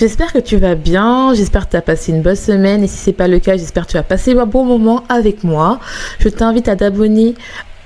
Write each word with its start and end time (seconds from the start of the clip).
J'espère 0.00 0.32
que 0.32 0.38
tu 0.38 0.56
vas 0.56 0.76
bien, 0.76 1.34
j'espère 1.34 1.66
que 1.66 1.72
tu 1.72 1.76
as 1.76 1.82
passé 1.82 2.10
une 2.10 2.22
bonne 2.22 2.34
semaine 2.34 2.82
et 2.82 2.86
si 2.86 2.96
c'est 2.96 3.12
pas 3.12 3.28
le 3.28 3.38
cas, 3.38 3.58
j'espère 3.58 3.86
que 3.86 3.90
tu 3.90 3.96
as 3.98 4.02
passé 4.02 4.32
un 4.32 4.46
bon 4.46 4.64
moment 4.64 5.04
avec 5.10 5.44
moi. 5.44 5.78
Je 6.20 6.30
t'invite 6.30 6.68
à 6.68 6.76
t'abonner 6.76 7.34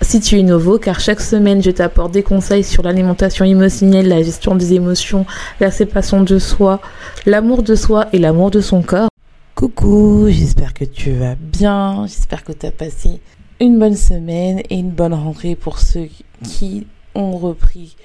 si 0.01 0.21
tu 0.21 0.39
es 0.39 0.45
nouveau 0.45 0.79
car 0.79 1.01
chaque 1.01 1.21
semaine 1.21 1.61
je 1.61 1.73
t'apporte 1.73 2.13
des 2.13 2.23
conseils 2.23 2.63
sur 2.63 2.85
l'alimentation 2.85 3.45
émotionnelle, 3.45 4.07
la 4.07 4.23
gestion 4.23 4.55
des 4.55 4.75
émotions, 4.75 5.27
la 5.59 5.73
séparation 5.73 6.23
de 6.23 6.39
soi, 6.39 6.81
l'amour 7.27 7.65
de 7.65 7.75
soi 7.75 8.07
et 8.13 8.21
l'amour 8.21 8.53
de 8.53 8.61
son 8.61 8.83
corps. 8.83 9.09
Coucou, 9.57 10.29
j'espère 10.29 10.73
que 10.73 10.85
tu 10.85 11.15
vas 11.15 11.35
bien, 11.35 12.07
j'espère 12.07 12.45
que 12.45 12.53
tu 12.53 12.65
as 12.65 12.71
passé 12.71 13.21
une 13.59 13.77
bonne 13.81 13.97
semaine 13.97 14.61
et 14.71 14.77
une 14.77 14.91
bonne 14.91 15.15
rentrée 15.15 15.57
pour 15.57 15.81
ceux 15.81 16.07
qui 16.45 16.87
ont 17.17 17.37
repris 17.37 17.97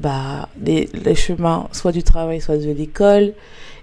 bah, 0.00 0.48
les, 0.62 0.88
les, 0.92 1.14
chemins 1.14 1.68
soit 1.72 1.92
du 1.92 2.02
travail, 2.02 2.40
soit 2.40 2.58
de 2.58 2.70
l'école. 2.70 3.34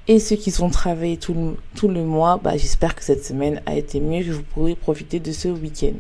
Et 0.08 0.20
ceux 0.20 0.36
qui 0.36 0.52
sont 0.52 0.70
travaillés 0.70 1.18
tout 1.18 1.34
le, 1.34 1.58
tout 1.76 1.88
le 1.88 2.04
mois, 2.04 2.40
bah, 2.42 2.58
j'espère 2.58 2.96
que 2.96 3.04
cette 3.04 3.26
semaine 3.26 3.62
a 3.66 3.76
été 3.76 4.00
mieux, 4.00 4.24
que 4.24 4.32
vous 4.32 4.44
pourrez 4.44 4.76
profiter 4.76 5.20
de 5.20 5.32
ce 5.32 5.48
week-end. 5.48 5.96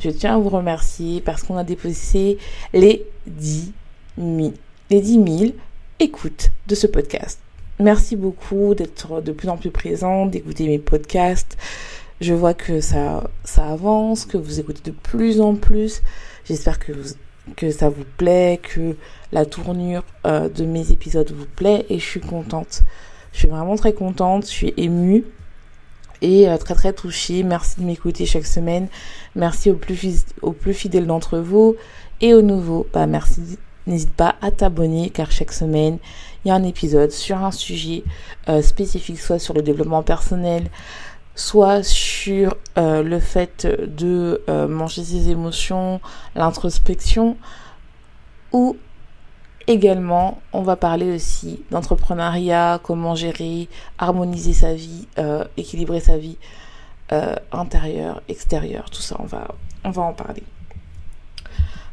Je 0.00 0.10
tiens 0.10 0.34
à 0.34 0.38
vous 0.38 0.48
remercier 0.48 1.20
parce 1.20 1.42
qu'on 1.42 1.56
a 1.56 1.64
déposé 1.64 2.38
les 2.72 3.06
10 3.26 3.72
000, 4.18 4.52
les 4.90 5.00
10 5.00 5.12
000 5.12 5.52
écoutes 6.00 6.50
de 6.66 6.74
ce 6.74 6.86
podcast. 6.86 7.38
Merci 7.78 8.16
beaucoup 8.16 8.74
d'être 8.74 9.20
de 9.20 9.32
plus 9.32 9.48
en 9.48 9.56
plus 9.56 9.70
présent, 9.70 10.26
d'écouter 10.26 10.66
mes 10.66 10.78
podcasts. 10.78 11.56
Je 12.20 12.32
vois 12.32 12.54
que 12.54 12.80
ça, 12.80 13.30
ça 13.44 13.66
avance, 13.66 14.24
que 14.24 14.38
vous 14.38 14.58
écoutez 14.58 14.90
de 14.90 14.96
plus 14.96 15.40
en 15.40 15.54
plus. 15.54 16.02
J'espère 16.46 16.78
que 16.78 16.92
vous, 16.92 17.10
que 17.54 17.70
ça 17.70 17.88
vous 17.88 18.04
plaît, 18.16 18.60
que 18.62 18.96
la 19.32 19.46
tournure 19.46 20.02
euh, 20.26 20.48
de 20.48 20.64
mes 20.64 20.90
épisodes 20.90 21.30
vous 21.30 21.46
plaît 21.46 21.86
et 21.88 21.98
je 21.98 22.04
suis 22.04 22.20
contente. 22.20 22.82
Je 23.32 23.38
suis 23.38 23.48
vraiment 23.48 23.76
très 23.76 23.92
contente, 23.92 24.44
je 24.44 24.50
suis 24.50 24.74
émue 24.76 25.24
et 26.22 26.48
euh, 26.48 26.56
très 26.56 26.74
très 26.74 26.92
touchée. 26.92 27.42
Merci 27.42 27.80
de 27.80 27.84
m'écouter 27.86 28.26
chaque 28.26 28.46
semaine. 28.46 28.88
Merci 29.34 29.70
aux 29.70 29.74
plus, 29.74 30.74
fidèles 30.74 31.06
d'entre 31.06 31.38
vous 31.38 31.76
et 32.20 32.34
aux 32.34 32.42
nouveaux. 32.42 32.86
Bah 32.92 33.06
merci. 33.06 33.58
N'hésite 33.86 34.14
pas 34.14 34.34
à 34.42 34.50
t'abonner 34.50 35.10
car 35.10 35.30
chaque 35.30 35.52
semaine 35.52 35.98
il 36.44 36.48
y 36.48 36.50
a 36.52 36.54
un 36.54 36.62
épisode 36.62 37.10
sur 37.10 37.38
un 37.38 37.50
sujet 37.50 38.04
euh, 38.48 38.62
spécifique, 38.62 39.18
soit 39.18 39.40
sur 39.40 39.52
le 39.52 39.62
développement 39.62 40.04
personnel, 40.04 40.70
soit 41.36 41.82
sur 41.82 42.56
euh, 42.78 43.02
le 43.02 43.20
fait 43.20 43.66
de 43.66 44.42
euh, 44.48 44.66
manger 44.66 45.04
ses 45.04 45.28
émotions, 45.28 46.00
l'introspection, 46.34 47.36
ou 48.52 48.76
également 49.66 50.40
on 50.52 50.62
va 50.62 50.76
parler 50.76 51.14
aussi 51.14 51.62
d'entrepreneuriat, 51.70 52.80
comment 52.82 53.14
gérer, 53.14 53.68
harmoniser 53.98 54.54
sa 54.54 54.74
vie, 54.74 55.06
euh, 55.18 55.44
équilibrer 55.56 56.00
sa 56.00 56.18
vie 56.18 56.38
intérieure, 57.52 58.20
extérieure, 58.28 58.90
tout 58.90 59.00
ça, 59.00 59.14
on 59.20 59.26
va, 59.26 59.54
on 59.84 59.90
va 59.90 60.02
en 60.02 60.12
parler. 60.12 60.42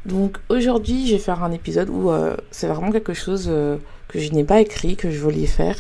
Donc 0.08 0.40
aujourd'hui, 0.50 1.06
je 1.06 1.14
vais 1.14 1.20
faire 1.20 1.44
un 1.44 1.52
épisode 1.52 1.88
où 1.90 2.12
c'est 2.50 2.66
vraiment 2.66 2.92
quelque 2.92 3.14
chose 3.14 3.46
que 3.46 4.20
je 4.20 4.32
n'ai 4.32 4.44
pas 4.44 4.60
écrit, 4.60 4.96
que 4.96 5.12
je 5.12 5.20
voulais 5.20 5.46
faire. 5.46 5.76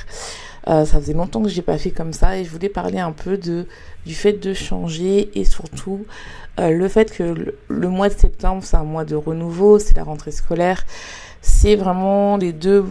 Euh, 0.68 0.86
ça 0.86 1.00
faisait 1.00 1.14
longtemps 1.14 1.44
que 1.44 1.50
j'ai 1.50 1.62
pas 1.62 1.78
fait 1.78 1.92
comme 1.92 2.14
ça 2.14 2.38
et 2.38 2.46
je 2.46 2.50
voulais 2.50 2.70
parler 2.70 3.00
un 3.00 3.12
peu 3.12 3.38
de 3.38 3.68
du 4.06 4.16
fait 4.16 4.34
de 4.34 4.54
changer 4.54 5.30
et 5.38 5.44
surtout 5.44 6.06
euh, 6.60 6.70
le 6.70 6.88
fait 6.88 7.12
que 7.12 7.54
le, 7.68 7.90
mois 7.90 8.08
de 8.08 8.14
septembre 8.14 8.62
c'est 8.64 8.78
un 8.78 8.84
mois 8.84 9.04
de 9.04 9.16
renouveau, 9.16 9.78
c'est 9.80 9.98
la 9.98 10.04
rentrée 10.04 10.32
scolaire, 10.32 10.86
c'est 11.42 11.76
vraiment 11.76 12.38
les 12.38 12.54
deux 12.54 12.86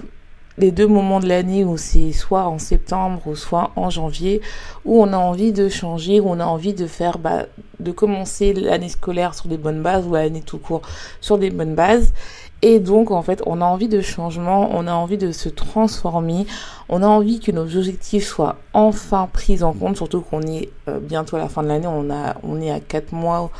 les 0.58 0.70
deux 0.70 0.86
moments 0.86 1.18
de 1.18 1.26
l'année 1.26 1.64
où 1.64 1.78
c'est 1.78 2.12
soit 2.12 2.44
en 2.44 2.58
septembre 2.58 3.22
ou 3.26 3.34
soit 3.34 3.70
en 3.76 3.88
janvier 3.88 4.42
où 4.84 5.02
on 5.02 5.10
a 5.14 5.16
envie 5.16 5.52
de 5.52 5.70
changer, 5.70 6.20
où 6.20 6.28
on 6.28 6.40
a 6.40 6.44
envie 6.44 6.74
de 6.74 6.86
faire 6.86 7.16
bah, 7.18 7.46
de 7.80 7.90
commencer 7.90 8.52
l'année 8.52 8.90
scolaire 8.90 9.34
sur 9.34 9.48
des 9.48 9.56
bonnes 9.56 9.82
bases 9.82 10.06
ou 10.06 10.12
l'année 10.12 10.42
tout 10.42 10.58
court 10.58 10.82
sur 11.22 11.38
des 11.38 11.48
bonnes 11.50 11.74
bases 11.74 12.12
et 12.62 12.78
donc, 12.78 13.10
en 13.10 13.22
fait, 13.22 13.42
on 13.44 13.60
a 13.60 13.64
envie 13.64 13.88
de 13.88 14.00
changement, 14.00 14.70
on 14.72 14.86
a 14.86 14.92
envie 14.92 15.18
de 15.18 15.32
se 15.32 15.48
transformer, 15.48 16.46
on 16.88 17.02
a 17.02 17.06
envie 17.06 17.40
que 17.40 17.50
nos 17.50 17.76
objectifs 17.76 18.24
soient 18.24 18.56
enfin 18.72 19.28
pris 19.32 19.64
en 19.64 19.72
compte, 19.72 19.96
surtout 19.96 20.20
qu'on 20.20 20.42
est 20.42 20.70
euh, 20.88 21.00
bientôt 21.00 21.36
à 21.36 21.40
la 21.40 21.48
fin 21.48 21.64
de 21.64 21.68
l'année, 21.68 21.88
on, 21.88 22.08
a, 22.10 22.36
on 22.44 22.60
est 22.60 22.70
à 22.70 22.78
4 22.78 23.12
mois 23.12 23.50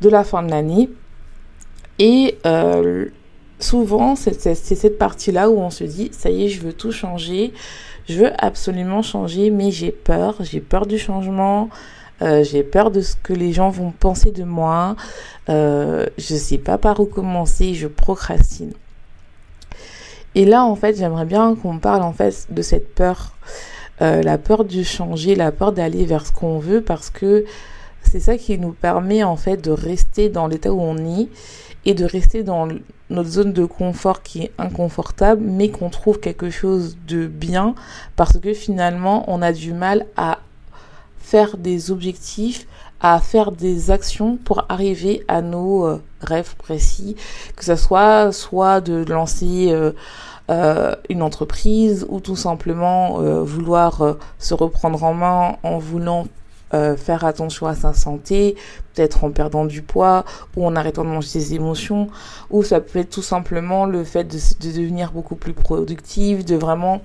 de 0.00 0.08
la 0.08 0.22
fin 0.22 0.44
de 0.44 0.50
l'année. 0.50 0.88
Et 1.98 2.38
euh, 2.46 3.06
souvent, 3.58 4.14
c'est 4.14 4.54
cette 4.54 4.96
partie-là 4.96 5.50
où 5.50 5.58
on 5.58 5.70
se 5.70 5.82
dit, 5.82 6.10
ça 6.12 6.30
y 6.30 6.44
est, 6.44 6.48
je 6.48 6.60
veux 6.60 6.72
tout 6.72 6.92
changer, 6.92 7.52
je 8.08 8.14
veux 8.14 8.30
absolument 8.38 9.02
changer, 9.02 9.50
mais 9.50 9.72
j'ai 9.72 9.90
peur, 9.90 10.36
j'ai 10.40 10.60
peur 10.60 10.86
du 10.86 10.98
changement, 10.98 11.68
euh, 12.22 12.44
j'ai 12.44 12.62
peur 12.62 12.90
de 12.90 13.00
ce 13.00 13.16
que 13.16 13.32
les 13.32 13.52
gens 13.52 13.70
vont 13.70 13.92
penser 13.92 14.30
de 14.30 14.44
moi. 14.44 14.96
Euh, 15.48 16.06
je 16.18 16.34
sais 16.34 16.58
pas 16.58 16.78
par 16.78 17.00
où 17.00 17.06
commencer, 17.06 17.74
je 17.74 17.86
procrastine. 17.86 18.72
Et 20.34 20.44
là, 20.44 20.64
en 20.64 20.76
fait, 20.76 20.96
j'aimerais 20.96 21.24
bien 21.24 21.56
qu'on 21.56 21.78
parle 21.78 22.02
en 22.02 22.12
fait 22.12 22.46
de 22.50 22.62
cette 22.62 22.94
peur, 22.94 23.32
euh, 24.00 24.22
la 24.22 24.38
peur 24.38 24.64
de 24.64 24.82
changer, 24.82 25.34
la 25.34 25.50
peur 25.50 25.72
d'aller 25.72 26.04
vers 26.04 26.26
ce 26.26 26.32
qu'on 26.32 26.58
veut, 26.58 26.82
parce 26.82 27.10
que 27.10 27.44
c'est 28.02 28.20
ça 28.20 28.36
qui 28.36 28.58
nous 28.58 28.72
permet 28.72 29.24
en 29.24 29.36
fait 29.36 29.56
de 29.56 29.70
rester 29.70 30.28
dans 30.28 30.46
l'état 30.46 30.72
où 30.72 30.80
on 30.80 30.96
est 30.98 31.28
et 31.84 31.94
de 31.94 32.04
rester 32.04 32.42
dans 32.42 32.68
notre 33.08 33.28
zone 33.28 33.52
de 33.52 33.64
confort 33.64 34.22
qui 34.22 34.42
est 34.42 34.52
inconfortable, 34.58 35.42
mais 35.44 35.70
qu'on 35.70 35.90
trouve 35.90 36.20
quelque 36.20 36.50
chose 36.50 36.96
de 37.08 37.26
bien, 37.26 37.74
parce 38.16 38.38
que 38.38 38.54
finalement, 38.54 39.24
on 39.26 39.42
a 39.42 39.52
du 39.52 39.72
mal 39.72 40.06
à 40.16 40.38
faire 41.20 41.56
des 41.56 41.90
objectifs, 41.90 42.66
à 43.00 43.18
faire 43.20 43.52
des 43.52 43.90
actions 43.90 44.36
pour 44.36 44.64
arriver 44.68 45.24
à 45.28 45.40
nos 45.42 45.86
euh, 45.86 46.02
rêves 46.20 46.54
précis, 46.56 47.16
que 47.56 47.64
ce 47.64 47.76
soit 47.76 48.32
soit 48.32 48.80
de 48.80 49.04
lancer 49.08 49.68
euh, 49.70 49.92
euh, 50.50 50.94
une 51.08 51.22
entreprise 51.22 52.06
ou 52.08 52.20
tout 52.20 52.36
simplement 52.36 53.20
vouloir 53.42 54.16
se 54.38 54.54
reprendre 54.54 55.02
en 55.04 55.14
main 55.14 55.56
en 55.62 55.78
voulant 55.78 56.26
faire 56.70 57.24
attention 57.24 57.66
à 57.66 57.74
sa 57.74 57.92
santé, 57.94 58.54
peut-être 58.94 59.24
en 59.24 59.30
perdant 59.30 59.64
du 59.64 59.82
poids 59.82 60.24
ou 60.56 60.66
en 60.66 60.76
arrêtant 60.76 61.04
de 61.04 61.10
manger 61.10 61.28
ses 61.28 61.54
émotions, 61.54 62.08
ou 62.50 62.62
ça 62.62 62.80
peut 62.80 63.00
être 63.00 63.10
tout 63.10 63.22
simplement 63.22 63.86
le 63.86 64.04
fait 64.04 64.24
de, 64.24 64.38
de 64.60 64.72
devenir 64.72 65.12
beaucoup 65.12 65.36
plus 65.36 65.52
productif, 65.52 66.44
de 66.44 66.56
vraiment 66.56 67.02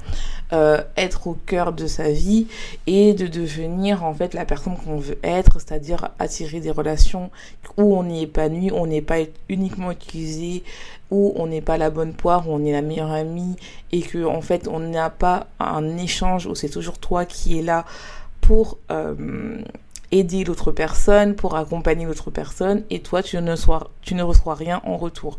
euh, 0.53 0.81
être 0.95 1.25
au 1.25 1.37
cœur 1.47 1.73
de 1.73 1.87
sa 1.87 2.11
vie 2.11 2.45
et 2.85 3.13
de 3.13 3.25
devenir 3.25 4.03
en 4.03 4.13
fait 4.13 4.35
la 4.35 4.45
personne 4.45 4.75
qu'on 4.77 4.97
veut 4.97 5.17
être, 5.23 5.59
c'est-à-dire 5.59 6.09
attirer 6.19 6.59
des 6.59 6.69
relations 6.69 7.31
où 7.77 7.97
on 7.97 8.07
est 8.09 8.21
épanoui, 8.21 8.71
on 8.71 8.85
n'est 8.85 9.01
pas 9.01 9.17
uniquement 9.49 9.91
utilisé, 9.91 10.63
où 11.09 11.33
on 11.35 11.47
n'est 11.47 11.61
pas 11.61 11.77
la 11.77 11.89
bonne 11.89 12.13
poire, 12.13 12.47
où 12.47 12.53
on 12.53 12.63
est 12.63 12.71
la 12.71 12.83
meilleure 12.83 13.11
amie 13.11 13.55
et 13.91 14.01
que 14.01 14.23
en 14.23 14.41
fait 14.41 14.67
on 14.67 14.79
n'a 14.79 15.09
pas 15.09 15.47
un 15.59 15.97
échange 15.97 16.45
où 16.45 16.53
c'est 16.53 16.69
toujours 16.69 16.99
toi 16.99 17.25
qui 17.25 17.57
es 17.57 17.61
là 17.61 17.85
pour 18.45 18.77
euh, 18.91 19.61
aider 20.11 20.43
l'autre 20.43 20.71
personne, 20.71 21.35
pour 21.35 21.55
accompagner 21.55 22.05
l'autre 22.05 22.31
personne 22.31 22.83
et 22.89 22.99
toi 23.01 23.23
tu 23.23 23.37
ne, 23.37 23.55
sois, 23.55 23.89
tu 24.01 24.15
ne 24.15 24.23
reçois 24.23 24.55
rien 24.55 24.81
en 24.85 24.97
retour. 24.97 25.37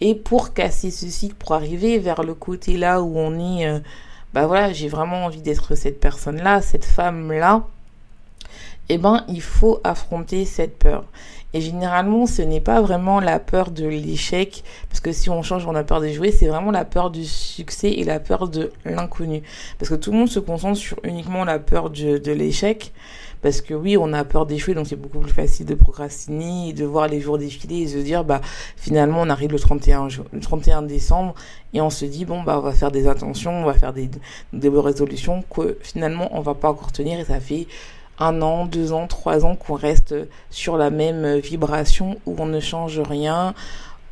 Et 0.00 0.14
pour 0.14 0.54
casser 0.54 0.92
ceci, 0.92 1.32
pour 1.36 1.52
arriver 1.52 1.98
vers 1.98 2.22
le 2.22 2.34
côté 2.34 2.76
là 2.76 3.02
où 3.02 3.18
on 3.18 3.38
est 3.38 3.66
euh, 3.66 3.80
bah 4.34 4.46
voilà, 4.46 4.72
j'ai 4.72 4.88
vraiment 4.88 5.24
envie 5.24 5.40
d'être 5.40 5.74
cette 5.74 6.00
personne-là, 6.00 6.60
cette 6.60 6.84
femme-là, 6.84 7.64
eh 8.88 8.98
ben, 8.98 9.24
il 9.28 9.42
faut 9.42 9.80
affronter 9.84 10.44
cette 10.44 10.78
peur. 10.78 11.04
Et 11.54 11.60
généralement, 11.60 12.26
ce 12.26 12.42
n'est 12.42 12.60
pas 12.60 12.80
vraiment 12.82 13.20
la 13.20 13.38
peur 13.38 13.70
de 13.70 13.86
l'échec, 13.86 14.62
parce 14.88 15.00
que 15.00 15.12
si 15.12 15.30
on 15.30 15.42
change, 15.42 15.66
on 15.66 15.74
a 15.74 15.82
peur 15.82 16.00
d'échouer, 16.00 16.30
c'est 16.30 16.46
vraiment 16.46 16.70
la 16.70 16.84
peur 16.84 17.10
du 17.10 17.24
succès 17.24 17.90
et 17.90 18.04
la 18.04 18.20
peur 18.20 18.48
de 18.48 18.70
l'inconnu. 18.84 19.42
Parce 19.78 19.88
que 19.88 19.94
tout 19.94 20.12
le 20.12 20.18
monde 20.18 20.28
se 20.28 20.40
concentre 20.40 20.76
sur 20.76 20.98
uniquement 21.04 21.44
la 21.44 21.58
peur 21.58 21.88
de, 21.88 22.18
de 22.18 22.32
l'échec, 22.32 22.92
parce 23.40 23.60
que 23.60 23.72
oui, 23.72 23.96
on 23.96 24.12
a 24.12 24.24
peur 24.24 24.46
d'échouer, 24.46 24.74
donc 24.74 24.86
c'est 24.86 24.96
beaucoup 24.96 25.20
plus 25.20 25.32
facile 25.32 25.64
de 25.64 25.74
procrastiner 25.74 26.72
de 26.72 26.84
voir 26.84 27.08
les 27.08 27.20
jours 27.20 27.38
défiler 27.38 27.82
et 27.82 27.84
de 27.84 27.90
se 27.90 27.98
dire, 27.98 28.24
bah, 28.24 28.40
finalement, 28.76 29.22
on 29.22 29.30
arrive 29.30 29.52
le 29.52 29.58
31, 29.58 30.08
le 30.32 30.40
31 30.40 30.82
décembre 30.82 31.34
et 31.72 31.80
on 31.80 31.90
se 31.90 32.04
dit, 32.04 32.24
bon, 32.24 32.42
bah, 32.42 32.58
on 32.58 32.62
va 32.62 32.72
faire 32.72 32.90
des 32.90 33.06
intentions, 33.06 33.52
on 33.52 33.64
va 33.64 33.74
faire 33.74 33.92
des, 33.92 34.10
des 34.52 34.68
résolutions 34.68 35.44
que 35.54 35.78
finalement, 35.82 36.28
on 36.32 36.40
va 36.40 36.54
pas 36.54 36.70
encore 36.70 36.92
tenir 36.92 37.20
et 37.20 37.24
ça 37.24 37.40
fait 37.40 37.66
un 38.20 38.42
an, 38.42 38.66
deux 38.66 38.92
ans, 38.92 39.06
trois 39.06 39.44
ans 39.44 39.56
qu'on 39.56 39.74
reste 39.74 40.14
sur 40.50 40.76
la 40.76 40.90
même 40.90 41.38
vibration 41.38 42.18
où 42.26 42.34
on 42.38 42.46
ne 42.46 42.60
change 42.60 43.00
rien, 43.00 43.54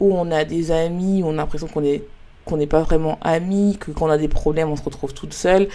où 0.01 0.15
on 0.17 0.31
a 0.31 0.45
des 0.45 0.71
amis, 0.71 1.23
où 1.23 1.27
on 1.27 1.33
a 1.33 1.37
l'impression 1.37 1.67
qu'on 1.67 1.85
est 1.85 2.05
qu'on 2.45 2.59
n'est 2.59 2.69
pas 2.69 2.83
vraiment 2.83 3.19
amis, 3.23 3.77
que 3.79 3.91
quand 3.91 4.07
on 4.07 4.11
a 4.11 4.19
des 4.19 4.29
problèmes, 4.29 4.71
on 4.71 4.77
se 4.77 4.85
retrouve 4.85 5.13
toute 5.13 5.35
seule, 5.35 5.67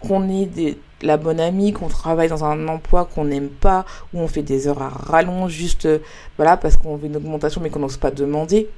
qu'on 0.00 0.28
est 0.28 0.44
des, 0.44 0.78
la 1.00 1.16
bonne 1.16 1.40
amie, 1.40 1.72
qu'on 1.72 1.88
travaille 1.88 2.28
dans 2.28 2.44
un 2.44 2.68
emploi 2.68 3.06
qu'on 3.06 3.24
n'aime 3.24 3.48
pas, 3.48 3.86
où 4.12 4.20
on 4.20 4.28
fait 4.28 4.42
des 4.42 4.68
heures 4.68 4.82
à 4.82 4.90
rallonge, 4.90 5.52
juste 5.52 5.88
voilà 6.36 6.58
parce 6.58 6.76
qu'on 6.76 6.96
veut 6.96 7.06
une 7.06 7.16
augmentation 7.16 7.62
mais 7.62 7.70
qu'on 7.70 7.80
n'ose 7.80 7.96
pas 7.96 8.10
demander 8.10 8.68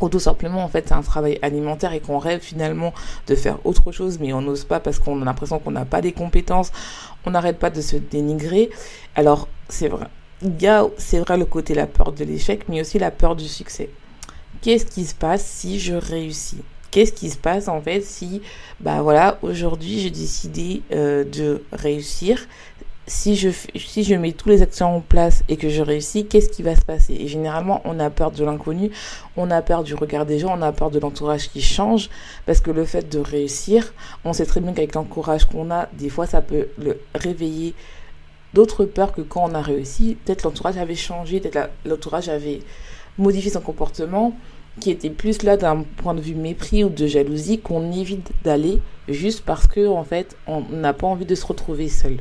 ou 0.00 0.08
tout 0.08 0.20
simplement 0.20 0.64
en 0.64 0.68
fait 0.68 0.88
c'est 0.88 0.94
un 0.94 1.02
travail 1.02 1.38
alimentaire 1.42 1.92
et 1.92 2.00
qu'on 2.00 2.18
rêve 2.18 2.40
finalement 2.40 2.92
de 3.26 3.34
faire 3.34 3.58
autre 3.64 3.92
chose 3.92 4.18
mais 4.18 4.32
on 4.32 4.40
n'ose 4.40 4.64
pas 4.64 4.80
parce 4.80 4.98
qu'on 4.98 5.20
a 5.22 5.24
l'impression 5.24 5.58
qu'on 5.58 5.70
n'a 5.70 5.84
pas 5.84 6.00
des 6.00 6.12
compétences, 6.12 6.72
on 7.26 7.30
n'arrête 7.30 7.58
pas 7.58 7.70
de 7.70 7.80
se 7.80 7.96
dénigrer. 7.96 8.70
Alors 9.14 9.48
c'est 9.68 9.88
vrai, 9.88 10.06
il 10.42 10.60
y 10.60 10.66
a 10.66 10.84
c'est 10.96 11.20
vrai 11.20 11.36
le 11.36 11.44
côté 11.44 11.74
la 11.74 11.86
peur 11.86 12.12
de 12.12 12.24
l'échec 12.24 12.68
mais 12.68 12.80
aussi 12.80 12.98
la 12.98 13.10
peur 13.10 13.36
du 13.36 13.48
succès. 13.48 13.90
Qu'est-ce 14.62 14.86
qui 14.86 15.04
se 15.04 15.14
passe 15.14 15.44
si 15.44 15.78
je 15.78 15.94
réussis? 15.94 16.62
Qu'est-ce 16.90 17.12
qui 17.12 17.30
se 17.30 17.38
passe 17.38 17.68
en 17.68 17.80
fait 17.80 18.00
si 18.00 18.42
bah 18.80 19.00
voilà 19.02 19.38
aujourd'hui 19.42 20.00
j'ai 20.00 20.10
décidé 20.10 20.82
euh, 20.92 21.24
de 21.24 21.62
réussir 21.72 22.46
si 23.10 23.34
je, 23.34 23.50
si 23.74 24.04
je 24.04 24.14
mets 24.14 24.30
tous 24.30 24.48
les 24.48 24.62
actions 24.62 24.96
en 24.96 25.00
place 25.00 25.42
et 25.48 25.56
que 25.56 25.68
je 25.68 25.82
réussis, 25.82 26.26
qu'est-ce 26.26 26.48
qui 26.48 26.62
va 26.62 26.76
se 26.76 26.84
passer? 26.84 27.12
Et 27.14 27.26
généralement, 27.26 27.82
on 27.84 27.98
a 27.98 28.08
peur 28.08 28.30
de 28.30 28.44
l'inconnu, 28.44 28.92
on 29.36 29.50
a 29.50 29.62
peur 29.62 29.82
du 29.82 29.96
regard 29.96 30.26
des 30.26 30.38
gens, 30.38 30.56
on 30.56 30.62
a 30.62 30.70
peur 30.70 30.92
de 30.92 31.00
l'entourage 31.00 31.50
qui 31.50 31.60
change, 31.60 32.08
parce 32.46 32.60
que 32.60 32.70
le 32.70 32.84
fait 32.84 33.08
de 33.08 33.18
réussir, 33.18 33.92
on 34.24 34.32
sait 34.32 34.46
très 34.46 34.60
bien 34.60 34.72
qu'avec 34.72 34.94
l'encourage 34.94 35.44
qu'on 35.46 35.72
a, 35.72 35.88
des 35.98 36.08
fois, 36.08 36.26
ça 36.26 36.40
peut 36.40 36.68
le 36.78 37.00
réveiller 37.16 37.74
d'autres 38.54 38.84
peurs 38.84 39.12
que 39.12 39.22
quand 39.22 39.50
on 39.50 39.54
a 39.54 39.60
réussi. 39.60 40.16
Peut-être 40.24 40.44
l'entourage 40.44 40.76
avait 40.76 40.94
changé, 40.94 41.40
peut-être 41.40 41.68
l'entourage 41.84 42.28
avait 42.28 42.60
modifié 43.18 43.50
son 43.50 43.60
comportement, 43.60 44.34
qui 44.78 44.92
était 44.92 45.10
plus 45.10 45.42
là 45.42 45.56
d'un 45.56 45.82
point 45.82 46.14
de 46.14 46.20
vue 46.20 46.36
mépris 46.36 46.84
ou 46.84 46.90
de 46.90 47.08
jalousie 47.08 47.58
qu'on 47.58 47.90
évite 47.90 48.30
d'aller 48.44 48.80
juste 49.08 49.44
parce 49.44 49.66
que 49.66 49.88
en 49.88 50.04
fait 50.04 50.36
on 50.46 50.60
n'a 50.70 50.92
pas 50.92 51.08
envie 51.08 51.26
de 51.26 51.34
se 51.34 51.44
retrouver 51.44 51.88
seul. 51.88 52.18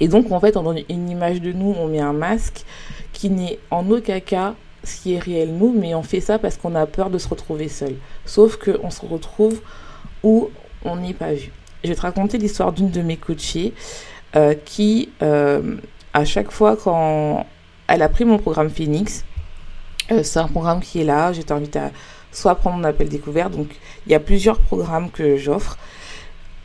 Et 0.00 0.08
donc, 0.08 0.30
en 0.30 0.40
fait, 0.40 0.56
on 0.56 0.62
donne 0.62 0.80
une 0.88 1.08
image 1.08 1.40
de 1.40 1.52
nous, 1.52 1.74
on 1.78 1.88
met 1.88 2.00
un 2.00 2.12
masque 2.12 2.64
qui 3.12 3.30
n'est 3.30 3.58
en 3.70 3.90
aucun 3.90 4.20
cas 4.20 4.54
ce 4.84 5.00
qui 5.00 5.14
est 5.14 5.18
réel 5.18 5.54
nous, 5.54 5.72
mais 5.72 5.94
on 5.94 6.02
fait 6.02 6.20
ça 6.20 6.38
parce 6.38 6.56
qu'on 6.56 6.74
a 6.74 6.86
peur 6.86 7.10
de 7.10 7.18
se 7.18 7.28
retrouver 7.28 7.68
seul. 7.68 7.94
Sauf 8.26 8.56
qu'on 8.56 8.90
se 8.90 9.04
retrouve 9.04 9.60
où 10.22 10.50
on 10.84 10.96
n'est 10.96 11.14
pas 11.14 11.32
vu. 11.32 11.50
Je 11.82 11.88
vais 11.88 11.94
te 11.94 12.00
raconter 12.00 12.38
l'histoire 12.38 12.72
d'une 12.72 12.90
de 12.90 13.02
mes 13.02 13.16
coachées 13.16 13.74
euh, 14.36 14.54
qui, 14.64 15.10
euh, 15.22 15.76
à 16.12 16.24
chaque 16.24 16.50
fois 16.50 16.76
quand 16.76 17.46
elle 17.88 18.02
a 18.02 18.08
pris 18.08 18.24
mon 18.24 18.38
programme 18.38 18.70
Phoenix, 18.70 19.24
euh, 20.10 20.22
c'est 20.22 20.38
un 20.38 20.48
programme 20.48 20.80
qui 20.80 21.00
est 21.00 21.04
là, 21.04 21.32
je 21.32 21.42
t'invite 21.42 21.76
à 21.76 21.90
soit 22.32 22.56
prendre 22.56 22.76
mon 22.76 22.84
appel 22.84 23.08
découvert, 23.08 23.48
donc 23.48 23.68
il 24.06 24.12
y 24.12 24.14
a 24.14 24.20
plusieurs 24.20 24.58
programmes 24.58 25.10
que 25.10 25.36
j'offre. 25.36 25.78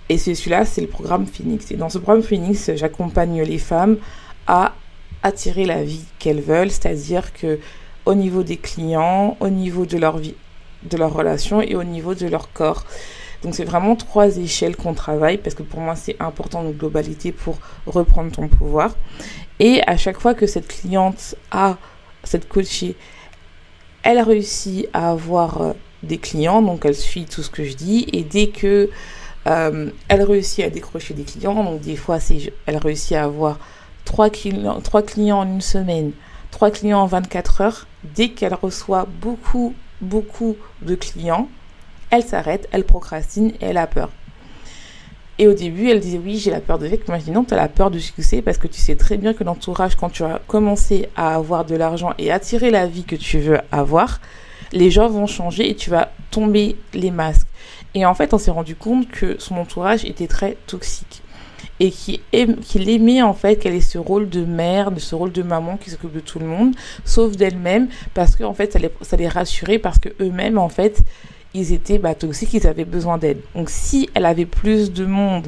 Et 0.09 0.17
celui-là, 0.17 0.65
c'est 0.65 0.81
le 0.81 0.87
programme 0.87 1.27
Phoenix. 1.27 1.71
Et 1.71 1.75
dans 1.75 1.89
ce 1.89 1.99
programme 1.99 2.23
Phoenix, 2.23 2.71
j'accompagne 2.75 3.41
les 3.43 3.59
femmes 3.59 3.97
à 4.47 4.73
attirer 5.21 5.65
la 5.65 5.83
vie 5.83 6.05
qu'elles 6.17 6.41
veulent, 6.41 6.71
c'est-à-dire 6.71 7.33
que 7.33 7.59
au 8.05 8.15
niveau 8.15 8.43
des 8.43 8.57
clients, 8.57 9.37
au 9.39 9.49
niveau 9.49 9.85
de 9.85 9.97
leur 9.97 10.17
vie, 10.17 10.35
de 10.83 10.97
leur 10.97 11.13
relation 11.13 11.61
et 11.61 11.75
au 11.75 11.83
niveau 11.83 12.15
de 12.15 12.27
leur 12.27 12.51
corps. 12.51 12.85
Donc 13.43 13.55
c'est 13.55 13.63
vraiment 13.63 13.95
trois 13.95 14.37
échelles 14.37 14.75
qu'on 14.75 14.93
travaille 14.93 15.37
parce 15.37 15.55
que 15.55 15.63
pour 15.63 15.79
moi 15.79 15.95
c'est 15.95 16.15
important 16.19 16.63
une 16.63 16.73
globalité 16.73 17.31
pour 17.31 17.57
reprendre 17.85 18.31
ton 18.31 18.47
pouvoir. 18.47 18.95
Et 19.59 19.81
à 19.87 19.97
chaque 19.97 20.19
fois 20.19 20.33
que 20.33 20.47
cette 20.47 20.67
cliente 20.67 21.35
a 21.51 21.77
cette 22.23 22.49
coachée, 22.49 22.95
elle 24.03 24.19
réussit 24.19 24.87
à 24.93 25.11
avoir 25.11 25.61
euh, 25.61 25.73
des 26.03 26.17
clients, 26.17 26.61
donc 26.61 26.85
elle 26.85 26.95
suit 26.95 27.25
tout 27.25 27.43
ce 27.43 27.49
que 27.49 27.63
je 27.63 27.73
dis 27.73 28.07
et 28.13 28.23
dès 28.23 28.47
que 28.47 28.89
euh, 29.49 29.89
elle 30.07 30.23
réussit 30.23 30.63
à 30.63 30.69
décrocher 30.69 31.13
des 31.13 31.23
clients. 31.23 31.63
Donc, 31.63 31.81
des 31.81 31.95
fois, 31.95 32.19
elle 32.65 32.77
réussit 32.77 33.13
à 33.13 33.23
avoir 33.23 33.59
trois 34.05 34.29
clients, 34.29 34.81
clients 35.05 35.39
en 35.39 35.47
une 35.47 35.61
semaine, 35.61 36.11
trois 36.51 36.71
clients 36.71 37.01
en 37.01 37.07
24 37.07 37.61
heures. 37.61 37.87
Dès 38.03 38.29
qu'elle 38.29 38.53
reçoit 38.53 39.07
beaucoup, 39.21 39.73
beaucoup 40.01 40.55
de 40.81 40.95
clients, 40.95 41.49
elle 42.11 42.23
s'arrête, 42.23 42.67
elle 42.71 42.85
procrastine 42.85 43.49
et 43.61 43.65
elle 43.65 43.77
a 43.77 43.87
peur. 43.87 44.09
Et 45.37 45.47
au 45.47 45.53
début, 45.53 45.89
elle 45.89 46.01
disait 46.01 46.19
oui, 46.23 46.37
j'ai 46.37 46.51
la 46.51 46.59
peur 46.59 46.79
de 46.79 46.85
vivre. 46.85 47.17
Dis 47.17 47.31
non, 47.31 47.45
tu 47.45 47.53
as 47.53 47.57
la 47.57 47.69
peur 47.69 47.91
du 47.91 48.01
succès 48.01 48.41
parce 48.41 48.57
que 48.57 48.67
tu 48.67 48.79
sais 48.79 48.95
très 48.95 49.17
bien 49.17 49.33
que 49.33 49.45
l'entourage, 49.45 49.95
quand 49.95 50.09
tu 50.09 50.23
as 50.23 50.41
commencé 50.47 51.07
à 51.15 51.35
avoir 51.35 51.63
de 51.63 51.75
l'argent 51.75 52.13
et 52.17 52.29
attirer 52.29 52.71
la 52.71 52.87
vie 52.87 53.05
que 53.05 53.15
tu 53.15 53.39
veux 53.39 53.59
avoir, 53.71 54.19
les 54.73 54.91
gens 54.91 55.07
vont 55.07 55.27
changer 55.27 55.69
et 55.69 55.75
tu 55.75 55.89
vas 55.89 56.11
tomber 56.31 56.75
les 56.93 57.11
masques. 57.11 57.47
Et 57.95 58.05
en 58.05 58.13
fait, 58.13 58.33
on 58.33 58.37
s'est 58.37 58.51
rendu 58.51 58.75
compte 58.75 59.09
que 59.09 59.37
son 59.39 59.57
entourage 59.57 60.05
était 60.05 60.27
très 60.27 60.57
toxique 60.67 61.23
et 61.79 61.91
qu'il 61.91 62.89
aimait 62.89 63.21
en 63.21 63.33
fait 63.33 63.55
qu'elle 63.55 63.73
ait 63.73 63.81
ce 63.81 63.97
rôle 63.97 64.29
de 64.29 64.43
mère, 64.43 64.91
de 64.91 64.99
ce 64.99 65.15
rôle 65.15 65.31
de 65.31 65.43
maman 65.43 65.77
qui 65.77 65.89
s'occupe 65.89 66.11
de 66.11 66.19
tout 66.19 66.39
le 66.39 66.45
monde, 66.45 66.75
sauf 67.05 67.37
d'elle-même, 67.37 67.87
parce 68.13 68.35
que 68.35 68.43
en 68.43 68.53
fait 68.53 68.73
ça 68.73 68.79
les, 68.79 68.91
ça 69.01 69.15
les 69.15 69.27
rassurait 69.29 69.79
parce 69.79 69.97
que 69.97 70.09
eux-mêmes 70.21 70.57
en 70.57 70.69
fait 70.69 71.03
ils 71.53 71.73
étaient 71.73 71.97
bah, 71.97 72.15
toxiques, 72.15 72.53
ils 72.53 72.67
avaient 72.67 72.85
besoin 72.85 73.17
d'aide. 73.17 73.39
Donc 73.55 73.69
si 73.69 74.09
elle 74.13 74.25
avait 74.25 74.45
plus 74.45 74.91
de 74.91 75.05
monde, 75.05 75.47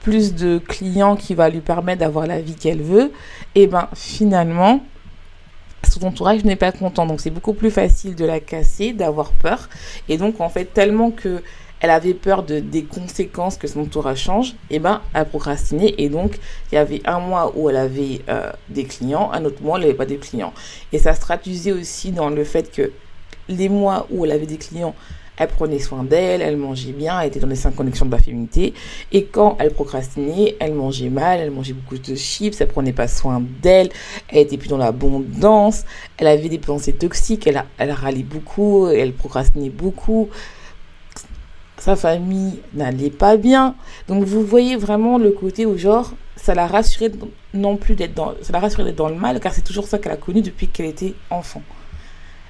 plus 0.00 0.34
de 0.34 0.58
clients 0.58 1.16
qui 1.16 1.34
va 1.34 1.50
lui 1.50 1.60
permettre 1.60 2.00
d'avoir 2.00 2.26
la 2.26 2.40
vie 2.40 2.54
qu'elle 2.54 2.80
veut, 2.80 3.12
et 3.54 3.62
eh 3.62 3.66
ben 3.66 3.88
finalement 3.94 4.82
son 5.90 6.04
entourage 6.06 6.44
n'est 6.44 6.56
pas 6.56 6.72
content. 6.72 7.06
Donc 7.06 7.20
c'est 7.20 7.30
beaucoup 7.30 7.54
plus 7.54 7.70
facile 7.70 8.14
de 8.14 8.24
la 8.24 8.40
casser, 8.40 8.92
d'avoir 8.92 9.32
peur. 9.32 9.68
Et 10.08 10.16
donc 10.16 10.40
en 10.40 10.48
fait, 10.48 10.66
tellement 10.66 11.10
que 11.10 11.42
elle 11.80 11.90
avait 11.90 12.14
peur 12.14 12.44
de, 12.44 12.60
des 12.60 12.84
conséquences 12.84 13.56
que 13.56 13.66
son 13.66 13.80
entourage 13.80 14.18
change, 14.18 14.50
et 14.70 14.76
eh 14.76 14.78
ben 14.78 15.00
elle 15.14 15.26
procrastinait. 15.26 15.94
Et 15.98 16.08
donc 16.08 16.38
il 16.70 16.76
y 16.76 16.78
avait 16.78 17.02
un 17.04 17.18
mois 17.18 17.52
où 17.56 17.68
elle 17.68 17.76
avait 17.76 18.20
euh, 18.28 18.52
des 18.68 18.84
clients, 18.84 19.30
un 19.32 19.44
autre 19.44 19.60
mois 19.62 19.78
elle 19.78 19.86
n'avait 19.86 19.96
pas 19.96 20.06
de 20.06 20.14
clients. 20.14 20.52
Et 20.92 20.98
ça 20.98 21.14
se 21.14 21.20
traduisait 21.20 21.72
aussi 21.72 22.12
dans 22.12 22.30
le 22.30 22.44
fait 22.44 22.70
que 22.70 22.92
les 23.48 23.68
mois 23.68 24.06
où 24.10 24.24
elle 24.24 24.30
avait 24.30 24.46
des 24.46 24.58
clients, 24.58 24.94
elle 25.38 25.48
prenait 25.48 25.78
soin 25.78 26.04
d'elle, 26.04 26.42
elle 26.42 26.56
mangeait 26.56 26.92
bien, 26.92 27.20
elle 27.20 27.28
était 27.28 27.40
dans 27.40 27.46
les 27.46 27.56
cinq 27.56 27.74
connexions 27.74 28.06
de 28.06 28.10
la 28.10 28.18
féminité. 28.18 28.74
Et 29.12 29.24
quand 29.24 29.56
elle 29.58 29.72
procrastinait, 29.72 30.56
elle 30.60 30.74
mangeait 30.74 31.08
mal, 31.08 31.40
elle 31.40 31.50
mangeait 31.50 31.72
beaucoup 31.72 31.96
de 31.96 32.14
chips, 32.14 32.60
elle 32.60 32.68
prenait 32.68 32.92
pas 32.92 33.08
soin 33.08 33.42
d'elle, 33.62 33.88
elle 34.28 34.38
était 34.38 34.58
plus 34.58 34.68
dans 34.68 34.78
l'abondance, 34.78 35.84
elle 36.18 36.26
avait 36.26 36.48
des 36.48 36.58
pensées 36.58 36.92
toxiques, 36.92 37.46
elle, 37.46 37.64
elle 37.78 37.90
râlait 37.92 38.22
beaucoup, 38.22 38.88
elle 38.88 39.12
procrastinait 39.12 39.70
beaucoup. 39.70 40.28
Sa 41.78 41.96
famille 41.96 42.60
n'allait 42.74 43.10
pas 43.10 43.36
bien. 43.36 43.74
Donc 44.06 44.24
vous 44.24 44.44
voyez 44.44 44.76
vraiment 44.76 45.18
le 45.18 45.32
côté 45.32 45.66
où 45.66 45.76
genre 45.76 46.12
ça 46.36 46.54
l'a 46.54 46.66
rassurée 46.66 47.10
non 47.54 47.76
plus 47.76 47.94
d'être 47.96 48.14
dans 48.14 48.34
ça 48.42 48.52
l'a 48.52 48.60
rassurée 48.60 48.84
d'être 48.84 48.96
dans 48.96 49.08
le 49.08 49.16
mal 49.16 49.40
car 49.40 49.52
c'est 49.52 49.62
toujours 49.62 49.86
ça 49.86 49.98
qu'elle 49.98 50.12
a 50.12 50.16
connu 50.16 50.42
depuis 50.42 50.68
qu'elle 50.68 50.86
était 50.86 51.14
enfant. 51.30 51.62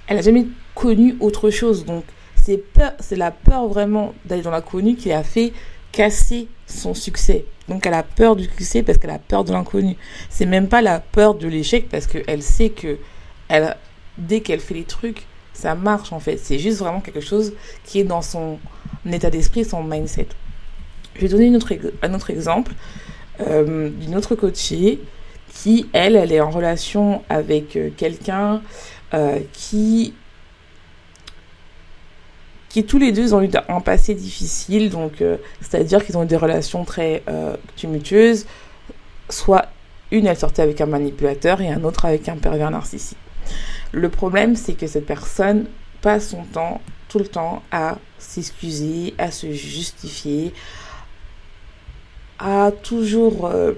Elle 0.07 0.17
n'a 0.17 0.23
jamais 0.23 0.47
connu 0.75 1.17
autre 1.21 1.49
chose 1.49 1.87
donc 1.87 2.05
c'est 2.45 3.17
la 3.17 3.31
peur 3.31 3.69
vraiment 3.69 4.15
d'aller 4.25 4.43
dans 4.43 4.51
l'inconnu 4.51 4.97
qui 4.97 5.13
a 5.13 5.23
fait 5.23 5.53
casser 5.93 6.49
son 6.67 6.95
succès. 6.95 7.45
Donc 7.69 7.87
elle 7.87 7.95
a 7.95 8.03
peur 8.03 8.35
du 8.35 8.45
succès 8.45 8.83
parce 8.83 8.99
qu'elle 8.99 9.11
a 9.11 9.19
peur 9.19 9.45
de 9.45 9.53
l'inconnu. 9.53 9.97
C'est 10.31 10.47
même 10.47 10.69
pas 10.69 10.83
la 10.83 11.01
peur 11.01 11.35
de 11.35 11.47
l'échec 11.47 11.89
parce 11.89 12.07
qu'elle 12.07 12.43
sait 12.43 12.71
que 12.71 12.99
dès 14.19 14.41
qu'elle 14.41 14.61
fait 14.61 14.75
les 14.75 14.85
trucs, 14.85 15.27
ça 15.53 15.75
marche 15.75 16.13
en 16.13 16.21
fait. 16.21 16.39
C'est 16.39 16.59
juste 16.59 16.79
vraiment 16.79 17.01
quelque 17.01 17.21
chose 17.21 17.53
qui 17.85 18.01
est 18.01 18.05
dans 18.05 18.23
son 18.23 18.59
état 19.11 19.31
d'esprit, 19.31 19.65
son 19.65 19.83
mindset. 19.83 20.29
Je 21.15 21.23
vais 21.23 21.29
donner 21.29 21.47
une 21.47 21.59
un 22.03 22.15
autre 22.15 22.31
exemple 22.31 22.73
euh, 23.41 23.91
d'une 23.91 24.17
autre 24.17 24.35
coachée 24.35 25.01
qui, 25.55 25.87
elle, 25.93 26.17
elle 26.17 26.33
est 26.33 26.41
en 26.41 26.51
relation 26.51 27.23
avec 27.29 27.77
euh, 27.77 27.91
quelqu'un 27.97 28.63
euh, 29.15 29.41
qui 29.53 30.15
qui 32.73 32.85
tous 32.85 32.99
les 32.99 33.13
deux 33.13 33.35
ont 33.35 33.43
eu 33.43 33.51
un 33.69 33.81
passé 33.81 34.15
difficile, 34.15 34.89
donc 34.89 35.21
euh, 35.21 35.37
c'est-à-dire 35.61 36.03
qu'ils 36.03 36.17
ont 36.17 36.23
eu 36.23 36.27
des 36.27 36.39
relations 36.39 36.87
très 36.87 37.23
euh, 37.29 37.55
tumultueuses, 37.77 38.47
soit 39.29 39.67
une, 40.11 40.27
elle 40.27 40.39
sortait 40.39 40.63
avec 40.63 40.81
un 40.81 40.87
manipulateur 40.87 41.61
et 41.61 41.69
un 41.69 41.85
autre 41.85 42.07
avec 42.07 42.31
un 42.31 42.37
pervers 42.37 42.71
narcissique. 42.71 43.19
Le 43.93 44.09
problème, 44.09 44.57
c'est 44.57 44.73
que 44.73 44.87
cette 44.87 45.05
personne 45.05 45.67
passe 46.01 46.31
son 46.31 46.45
temps, 46.45 46.81
tout 47.11 47.19
le 47.19 47.27
temps, 47.27 47.63
à 47.71 47.99
s'excuser, 48.19 49.13
à 49.19 49.31
se 49.31 49.53
justifier, 49.53 50.55
à 52.39 52.71
toujours 52.71 53.49
euh, 53.49 53.75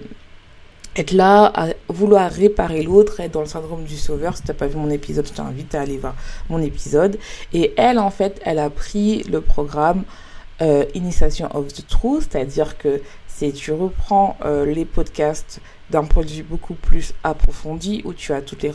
être 0.95 1.11
là, 1.11 1.51
à 1.53 1.71
vouloir 1.95 2.31
réparer 2.31 2.83
l'autre, 2.83 3.21
être 3.21 3.33
dans 3.33 3.41
le 3.41 3.47
syndrome 3.47 3.85
du 3.85 3.97
sauveur. 3.97 4.37
Si 4.37 4.43
t'as 4.43 4.55
pas 4.55 4.67
vu 4.67 4.77
mon 4.77 4.91
épisode, 4.91 5.27
je 5.27 5.33
t'invite 5.33 5.75
à 5.75 5.81
aller 5.81 5.99
voir 5.99 6.15
mon 6.49 6.61
épisode. 6.61 7.19
Et 7.53 7.73
elle, 7.77 7.99
en 7.99 8.11
fait, 8.11 8.41
elle 8.45 8.59
a 8.59 8.71
pris 8.71 9.23
le 9.25 9.41
programme 9.41 10.05
euh, 10.63 10.85
Initiation 10.95 11.49
of 11.55 11.73
the 11.73 11.87
Truth, 11.87 12.29
c'est-à-dire 12.31 12.79
que 12.79 13.01
tu 13.53 13.73
reprends 13.73 14.37
euh, 14.45 14.65
les 14.65 14.85
podcasts 14.85 15.61
d'un 15.91 16.05
point 16.05 16.25
de 16.25 16.29
vue 16.29 16.43
beaucoup 16.43 16.75
plus 16.75 17.13
approfondi 17.23 18.03
où 18.05 18.13
tu 18.13 18.33
as 18.33 18.41
toutes 18.43 18.63
les 18.63 18.73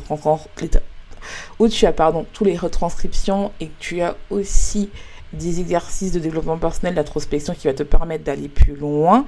où 1.59 1.67
tu 1.67 1.85
as 1.85 1.91
pardon 1.91 2.25
tous 2.33 2.45
les 2.45 2.55
retranscriptions 2.55 3.51
et 3.59 3.67
que 3.67 3.79
tu 3.79 4.01
as 4.01 4.15
aussi 4.29 4.89
des 5.33 5.59
exercices 5.59 6.11
de 6.11 6.19
développement 6.19 6.57
personnel, 6.57 6.95
d'introspection 6.95 7.53
qui 7.53 7.67
va 7.67 7.73
te 7.73 7.83
permettre 7.83 8.23
d'aller 8.23 8.47
plus 8.47 8.75
loin. 8.75 9.25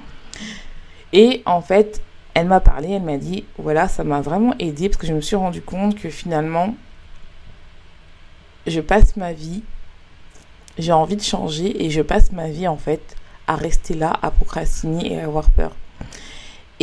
Et 1.14 1.44
en 1.46 1.62
fait, 1.62 2.02
elle 2.34 2.48
m'a 2.48 2.60
parlé, 2.60 2.92
elle 2.92 3.02
m'a 3.02 3.18
dit, 3.18 3.46
voilà, 3.58 3.88
ça 3.88 4.04
m'a 4.04 4.22
vraiment 4.22 4.54
aidé 4.60 4.90
parce 4.90 4.98
que 4.98 5.08
je 5.08 5.14
me 5.14 5.22
suis 5.22 5.36
rendu 5.36 5.62
compte 5.62 5.96
que 5.96 6.10
finalement, 6.10 6.76
je 8.68 8.80
passe 8.80 9.18
ma 9.18 9.34
vie, 9.34 9.64
j'ai 10.78 10.94
envie 10.94 11.16
de 11.18 11.22
changer 11.22 11.84
et 11.84 11.90
je 11.90 12.02
passe 12.02 12.32
ma 12.32 12.48
vie 12.50 12.68
en 12.68 12.78
fait 12.78 13.16
à 13.48 13.56
rester 13.56 13.94
là, 13.94 14.18
à 14.22 14.32
procrastiner 14.32 15.14
et 15.14 15.20
à 15.20 15.26
avoir 15.26 15.50
peur. 15.50 15.72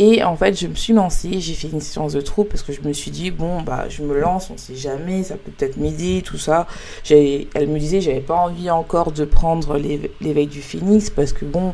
Et 0.01 0.23
en 0.23 0.37
fait, 0.37 0.57
je 0.57 0.67
me 0.67 0.75
suis 0.75 0.93
lancée, 0.93 1.41
j'ai 1.41 1.53
fait 1.53 1.67
une 1.67 1.81
séance 1.81 2.13
de 2.13 2.21
troupe 2.21 2.47
parce 2.47 2.63
que 2.63 2.71
je 2.71 2.79
me 2.81 2.93
suis 2.93 3.11
dit, 3.11 3.31
bon, 3.31 3.61
bah, 3.61 3.89
je 3.89 4.01
me 4.01 4.17
lance, 4.17 4.49
on 4.49 4.57
sait 4.57 4.75
jamais, 4.75 5.23
ça 5.23 5.35
peut 5.35 5.51
peut-être 5.51 5.75
m'aider, 5.75 6.21
tout 6.23 6.37
ça. 6.37 6.67
Elle 7.09 7.67
me 7.67 7.77
disait, 7.77 7.99
j'avais 7.99 8.21
pas 8.21 8.35
envie 8.35 8.69
encore 8.69 9.11
de 9.11 9.25
prendre 9.25 9.77
l'éveil 9.77 10.47
du 10.47 10.61
phénix 10.61 11.09
parce 11.09 11.33
que 11.33 11.43
bon, 11.43 11.73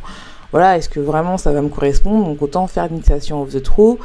voilà, 0.56 0.78
est-ce 0.78 0.88
que 0.88 1.02
vraiment 1.02 1.38
ça 1.38 1.52
va 1.52 1.62
me 1.62 1.68
correspondre 1.68 2.28
Donc 2.28 2.42
autant 2.42 2.66
faire 2.68 2.88
l'initiation 2.88 3.42
of 3.42 3.50
the 3.50 3.62
true. 3.62 3.98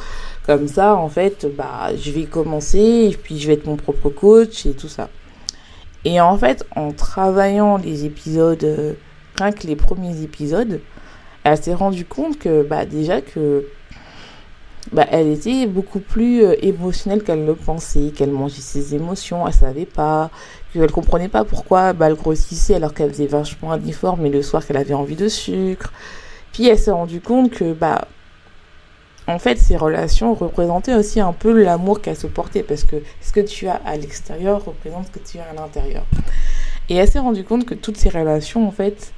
Comme 0.45 0.67
ça, 0.67 0.97
en 0.97 1.07
fait, 1.07 1.47
bah, 1.55 1.95
je 1.95 2.11
vais 2.11 2.25
commencer 2.25 3.09
et 3.09 3.15
puis 3.15 3.39
je 3.39 3.47
vais 3.47 3.53
être 3.53 3.65
mon 3.65 3.77
propre 3.77 4.09
coach 4.09 4.65
et 4.65 4.73
tout 4.73 4.89
ça. 4.89 5.07
Et 6.03 6.19
en 6.19 6.37
fait, 6.37 6.65
en 6.75 6.91
travaillant 6.91 7.77
les 7.77 8.03
épisodes, 8.03 8.65
euh, 8.65 8.95
rien 9.37 9.53
que 9.53 9.65
les 9.65 9.77
premiers 9.77 10.23
épisodes, 10.23 10.81
elle 11.45 11.57
s'est 11.57 11.73
rendue 11.73 12.03
compte 12.03 12.37
que, 12.37 12.63
bah, 12.63 12.83
déjà 12.83 13.21
que, 13.21 13.65
bah, 14.91 15.05
elle 15.09 15.27
était 15.27 15.67
beaucoup 15.67 16.01
plus 16.01 16.43
euh, 16.43 16.55
émotionnelle 16.61 17.23
qu'elle 17.23 17.45
le 17.45 17.55
pensait, 17.55 18.11
qu'elle 18.13 18.31
mangeait 18.31 18.59
ses 18.59 18.93
émotions, 18.93 19.47
elle 19.47 19.53
savait 19.53 19.85
pas, 19.85 20.29
qu'elle 20.73 20.91
comprenait 20.91 21.29
pas 21.29 21.45
pourquoi 21.45 21.93
bah, 21.93 22.07
elle 22.07 22.15
grossissait 22.15 22.75
alors 22.75 22.93
qu'elle 22.93 23.11
faisait 23.11 23.27
vachement 23.27 23.71
un 23.71 23.79
mais 24.17 24.29
le 24.29 24.41
soir 24.41 24.67
qu'elle 24.67 24.75
avait 24.75 24.93
envie 24.93 25.15
de 25.15 25.29
sucre, 25.29 25.93
puis 26.53 26.67
elle 26.67 26.77
s'est 26.77 26.91
rendue 26.91 27.21
compte 27.21 27.51
que, 27.51 27.73
bah, 27.73 28.07
en 29.27 29.39
fait, 29.39 29.57
ces 29.57 29.77
relations 29.77 30.33
représentaient 30.33 30.95
aussi 30.95 31.19
un 31.19 31.33
peu 31.33 31.51
l'amour 31.51 32.01
qu'elle 32.01 32.17
se 32.17 32.27
portait, 32.27 32.63
parce 32.63 32.83
que 32.83 32.97
ce 33.21 33.31
que 33.31 33.39
tu 33.39 33.67
as 33.67 33.79
à 33.85 33.95
l'extérieur 33.95 34.63
représente 34.65 35.07
ce 35.07 35.11
que 35.11 35.25
tu 35.25 35.37
as 35.39 35.49
à 35.49 35.53
l'intérieur. 35.53 36.03
Et 36.89 36.95
elle 36.95 37.09
s'est 37.09 37.19
rendue 37.19 37.43
compte 37.43 37.65
que 37.65 37.75
toutes 37.75 37.97
ces 37.97 38.09
relations, 38.09 38.67
en 38.67 38.71
fait, 38.71 39.13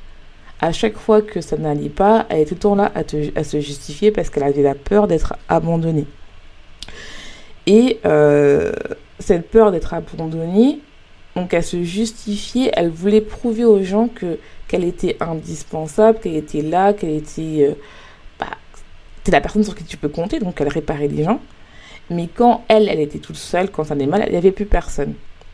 à 0.62 0.72
chaque 0.72 0.98
fois 0.98 1.22
que 1.22 1.42
ça 1.42 1.58
n'allait 1.58 1.90
pas, 1.90 2.26
elle 2.30 2.42
était 2.42 2.50
tout 2.50 2.56
le 2.56 2.60
temps 2.60 2.76
là 2.76 2.92
à, 2.96 3.44
se 3.44 3.60
justifier 3.60 4.12
parce 4.12 4.30
qu'elle 4.30 4.44
avait 4.44 4.62
la 4.62 4.76
peur 4.76 5.08
d'être 5.08 5.36
abandonnée. 5.50 6.06
Et 7.66 8.00
euh, 8.06 8.72
cette 9.20 9.50
peur 9.50 9.72
d'être 9.72 9.94
abandonnée, 9.94 10.80
donc 11.36 11.54
elle 11.54 11.64
se 11.64 11.84
justifiait, 11.84 12.72
elle 12.76 12.90
voulait 12.90 13.22
prouver 13.22 13.66
aux 13.66 13.84
gens 13.84 14.08
que 14.08 14.38
qu'elle 14.74 14.86
était 14.86 15.18
indispensable, 15.20 16.20
qu'elle 16.20 16.36
était 16.36 16.64
là, 16.64 16.94
qu'elle 16.94 17.12
était 17.12 17.70
euh, 17.70 17.76
bah, 18.40 18.48
la 19.28 19.40
personne 19.40 19.64
sur 19.64 19.76
qui 19.76 19.84
tu 19.84 19.98
peux 19.98 20.10
compter, 20.10 20.40
donc 20.40 20.60
elle 20.62 20.68
réparait 20.68 21.08
les 21.08 21.24
gens. 21.24 21.40
Mais 22.10 22.28
quand 22.28 22.66
elle, 22.68 22.90
elle 22.90 23.00
était 23.00 23.20
toute 23.20 23.36
seule, 23.36 23.70
quand 23.70 23.84
ça 23.84 23.94
allait 23.94 24.08
mal, 24.08 24.24
il 24.26 24.32
n'y 24.32 24.38
avait 24.38 24.52
plus 24.52 24.66
personne. 24.66 25.14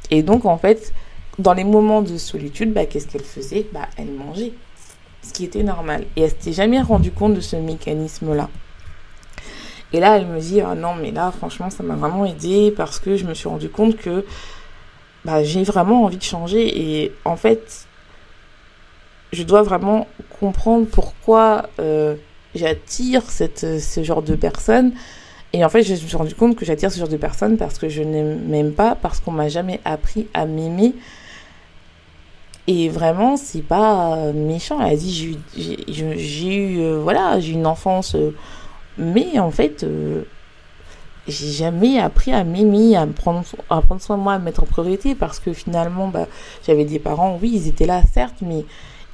Et 0.10 0.24
donc 0.24 0.46
en 0.46 0.58
fait, 0.58 0.94
dans 1.38 1.54
les 1.54 1.66
moments 1.66 2.02
de 2.02 2.18
solitude, 2.18 2.72
bah, 2.72 2.86
qu'est-ce 2.86 3.10
qu'elle 3.10 3.26
faisait? 3.26 3.68
Bah, 3.74 3.90
Elle 3.98 4.12
mangeait, 4.12 4.54
ce 5.22 5.34
qui 5.34 5.44
était 5.44 5.64
normal. 5.64 6.06
Et 6.16 6.22
elle 6.22 6.30
s'était 6.30 6.54
jamais 6.54 6.82
rendue 6.82 7.12
compte 7.12 7.34
de 7.34 7.42
ce 7.42 7.58
mécanisme-là. 7.58 8.50
Et 9.92 10.00
là, 10.00 10.16
elle 10.16 10.28
me 10.28 10.40
dit, 10.40 10.62
ah 10.62 10.76
non, 10.76 10.96
mais 10.96 11.12
là, 11.12 11.34
franchement, 11.38 11.70
ça 11.70 11.84
m'a 11.84 11.96
vraiment 11.96 12.26
aidé 12.26 12.72
parce 12.72 13.02
que 13.02 13.18
je 13.18 13.26
me 13.26 13.34
suis 13.34 13.50
rendu 13.50 13.68
compte 13.68 13.98
que 13.98 14.24
bah, 15.26 15.44
j'ai 15.44 15.64
vraiment 15.64 16.06
envie 16.06 16.18
de 16.18 16.24
changer. 16.24 16.80
Et 17.04 17.12
en 17.26 17.36
fait, 17.36 17.89
je 19.32 19.44
dois 19.44 19.62
vraiment 19.62 20.08
comprendre 20.40 20.88
pourquoi 20.88 21.70
euh, 21.80 22.16
j'attire 22.56 23.24
cette, 23.30 23.80
ce 23.80 24.04
genre 24.04 24.22
de 24.22 24.36
personnes. 24.36 24.94
Et 25.54 25.66
en 25.66 25.70
fait, 25.70 25.84
je 25.84 25.94
me 25.94 25.98
suis 25.98 26.18
rendu 26.18 26.36
compte 26.36 26.56
que 26.56 26.66
j'attire 26.66 26.92
ce 26.92 27.00
genre 27.00 27.10
de 27.10 27.18
personnes 27.18 27.58
parce 27.58 27.78
que 27.80 27.90
je 27.90 28.04
n'aime 28.04 28.74
pas, 28.74 28.96
parce 28.96 29.20
qu'on 29.20 29.32
m'a 29.32 29.50
jamais 29.50 29.80
appris 29.84 30.28
à 30.34 30.46
m'aimer. 30.46 30.94
Et 32.68 32.88
vraiment, 32.90 33.36
c'est 33.36 33.64
pas 33.64 34.32
méchant. 34.32 34.80
Elle 34.80 34.94
a 34.94 34.96
dit, 34.96 35.38
j'ai 35.56 36.56
eu, 36.56 36.82
euh, 36.82 37.00
voilà, 37.02 37.40
j'ai 37.40 37.54
une 37.54 37.66
enfance, 37.66 38.14
euh, 38.14 38.36
mais 39.00 39.40
en 39.40 39.50
fait, 39.50 39.84
j'ai 41.28 41.52
jamais 41.52 42.00
appris 42.00 42.32
à 42.32 42.44
m'aimer, 42.44 42.96
à 42.96 43.08
prendre, 43.08 43.44
à 43.70 43.82
prendre 43.82 44.02
soin 44.02 44.18
de 44.18 44.24
moi, 44.24 44.34
à 44.34 44.40
me 44.40 44.46
mettre 44.46 44.64
en 44.64 44.68
priorité 44.68 45.16
parce 45.16 45.40
que 45.40 45.54
finalement, 45.54 46.08
bah, 46.08 46.28
j'avais 46.66 46.86
des 46.86 47.00
parents, 47.00 47.40
oui, 47.42 47.52
ils 47.54 47.68
étaient 47.68 47.86
là, 47.86 48.02
certes, 48.14 48.38
mais 48.42 48.66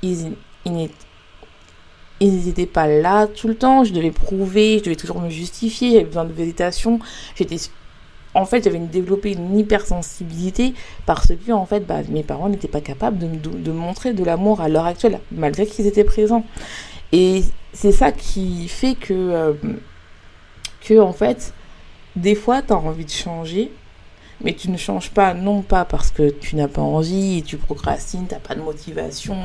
ils, 0.05 0.89
n'étaient 2.21 2.65
pas 2.65 2.87
là 2.87 3.27
tout 3.27 3.47
le 3.47 3.55
temps. 3.55 3.83
Je 3.83 3.93
devais 3.93 4.11
prouver, 4.11 4.79
je 4.79 4.83
devais 4.85 4.95
toujours 4.95 5.21
me 5.21 5.29
justifier, 5.29 5.91
j'avais 5.91 6.05
besoin 6.05 6.25
de 6.25 6.33
validation. 6.33 6.99
J'étais 7.35 7.57
en 8.35 8.45
fait, 8.45 8.63
j'avais 8.65 8.79
développé 8.79 9.31
une 9.31 9.57
hypersensibilité 9.57 10.73
parce 11.05 11.27
que, 11.27 11.51
en 11.53 11.65
fait, 11.65 11.87
bah, 11.87 12.01
mes 12.09 12.21
parents 12.21 12.49
n'étaient 12.49 12.67
pas 12.67 12.81
capables 12.81 13.17
de, 13.17 13.27
de, 13.27 13.71
montrer 13.71 14.13
de 14.13 14.23
l'amour 14.25 14.59
à 14.59 14.67
l'heure 14.67 14.85
actuelle, 14.85 15.21
malgré 15.31 15.65
qu'ils 15.65 15.87
étaient 15.87 16.03
présents. 16.03 16.45
Et 17.13 17.43
c'est 17.71 17.93
ça 17.93 18.11
qui 18.11 18.67
fait 18.67 18.95
que, 18.95 19.13
euh, 19.13 19.53
que, 20.81 20.99
en 20.99 21.13
fait, 21.13 21.53
des 22.17 22.35
fois, 22.35 22.61
tu 22.61 22.73
as 22.73 22.77
envie 22.77 23.05
de 23.05 23.09
changer, 23.09 23.71
mais 24.41 24.53
tu 24.53 24.69
ne 24.69 24.77
changes 24.77 25.09
pas, 25.09 25.33
non 25.33 25.61
pas 25.61 25.85
parce 25.85 26.11
que 26.11 26.29
tu 26.29 26.55
n'as 26.55 26.67
pas 26.67 26.81
envie, 26.81 27.43
tu 27.43 27.57
procrastines, 27.57 28.27
tu 28.27 28.33
n'as 28.33 28.39
pas 28.39 28.55
de 28.55 28.61
motivation, 28.61 29.35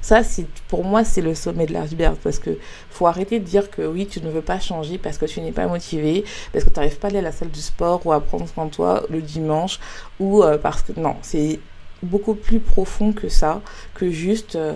ça, 0.00 0.22
c'est 0.22 0.46
pour 0.68 0.84
moi, 0.84 1.04
c'est 1.04 1.20
le 1.20 1.34
sommet 1.34 1.66
de 1.66 1.72
l'iceberg, 1.72 2.16
parce 2.22 2.38
que 2.38 2.58
faut 2.90 3.06
arrêter 3.06 3.38
de 3.38 3.44
dire 3.44 3.70
que 3.70 3.82
oui, 3.82 4.06
tu 4.06 4.20
ne 4.20 4.30
veux 4.30 4.42
pas 4.42 4.58
changer 4.58 4.98
parce 4.98 5.18
que 5.18 5.26
tu 5.26 5.40
n'es 5.40 5.52
pas 5.52 5.66
motivé, 5.66 6.24
parce 6.52 6.64
que 6.64 6.70
tu 6.70 6.76
n'arrives 6.76 6.98
pas 6.98 7.08
à 7.08 7.10
aller 7.10 7.18
à 7.20 7.22
la 7.22 7.32
salle 7.32 7.50
du 7.50 7.60
sport 7.60 8.04
ou 8.06 8.12
à 8.12 8.20
prendre 8.20 8.48
soin 8.48 8.66
de 8.66 8.70
toi 8.70 9.04
le 9.10 9.20
dimanche, 9.22 9.78
ou 10.18 10.42
euh, 10.42 10.58
parce 10.58 10.82
que 10.82 10.98
non, 10.98 11.16
c'est 11.22 11.60
beaucoup 12.02 12.34
plus 12.34 12.60
profond 12.60 13.12
que 13.12 13.28
ça, 13.28 13.60
que 13.94 14.10
juste 14.10 14.56
euh, 14.56 14.74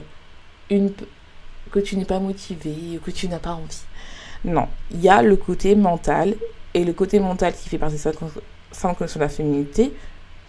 une 0.70 0.92
que 1.70 1.80
tu 1.80 1.96
n'es 1.96 2.06
pas 2.06 2.18
motivé, 2.18 2.98
que 3.04 3.10
tu 3.10 3.28
n'as 3.28 3.38
pas 3.38 3.52
envie. 3.52 3.82
Non, 4.44 4.68
il 4.90 5.00
y 5.00 5.08
a 5.08 5.22
le 5.22 5.36
côté 5.36 5.74
mental 5.74 6.34
et 6.72 6.84
le 6.84 6.92
côté 6.92 7.20
mental 7.20 7.52
qui 7.54 7.68
fait 7.68 7.78
partie 7.78 7.96
de 7.96 8.00
ça 8.00 8.12
sans 8.72 8.94
connaître 8.94 9.18
la 9.18 9.28
féminité, 9.28 9.92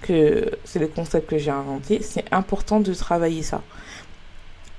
que 0.02 0.52
c'est 0.64 0.80
le 0.80 0.88
concept 0.88 1.30
que 1.30 1.38
j'ai 1.38 1.52
inventé, 1.52 2.02
c'est 2.02 2.26
important 2.32 2.80
de 2.80 2.94
travailler 2.94 3.44
ça. 3.44 3.62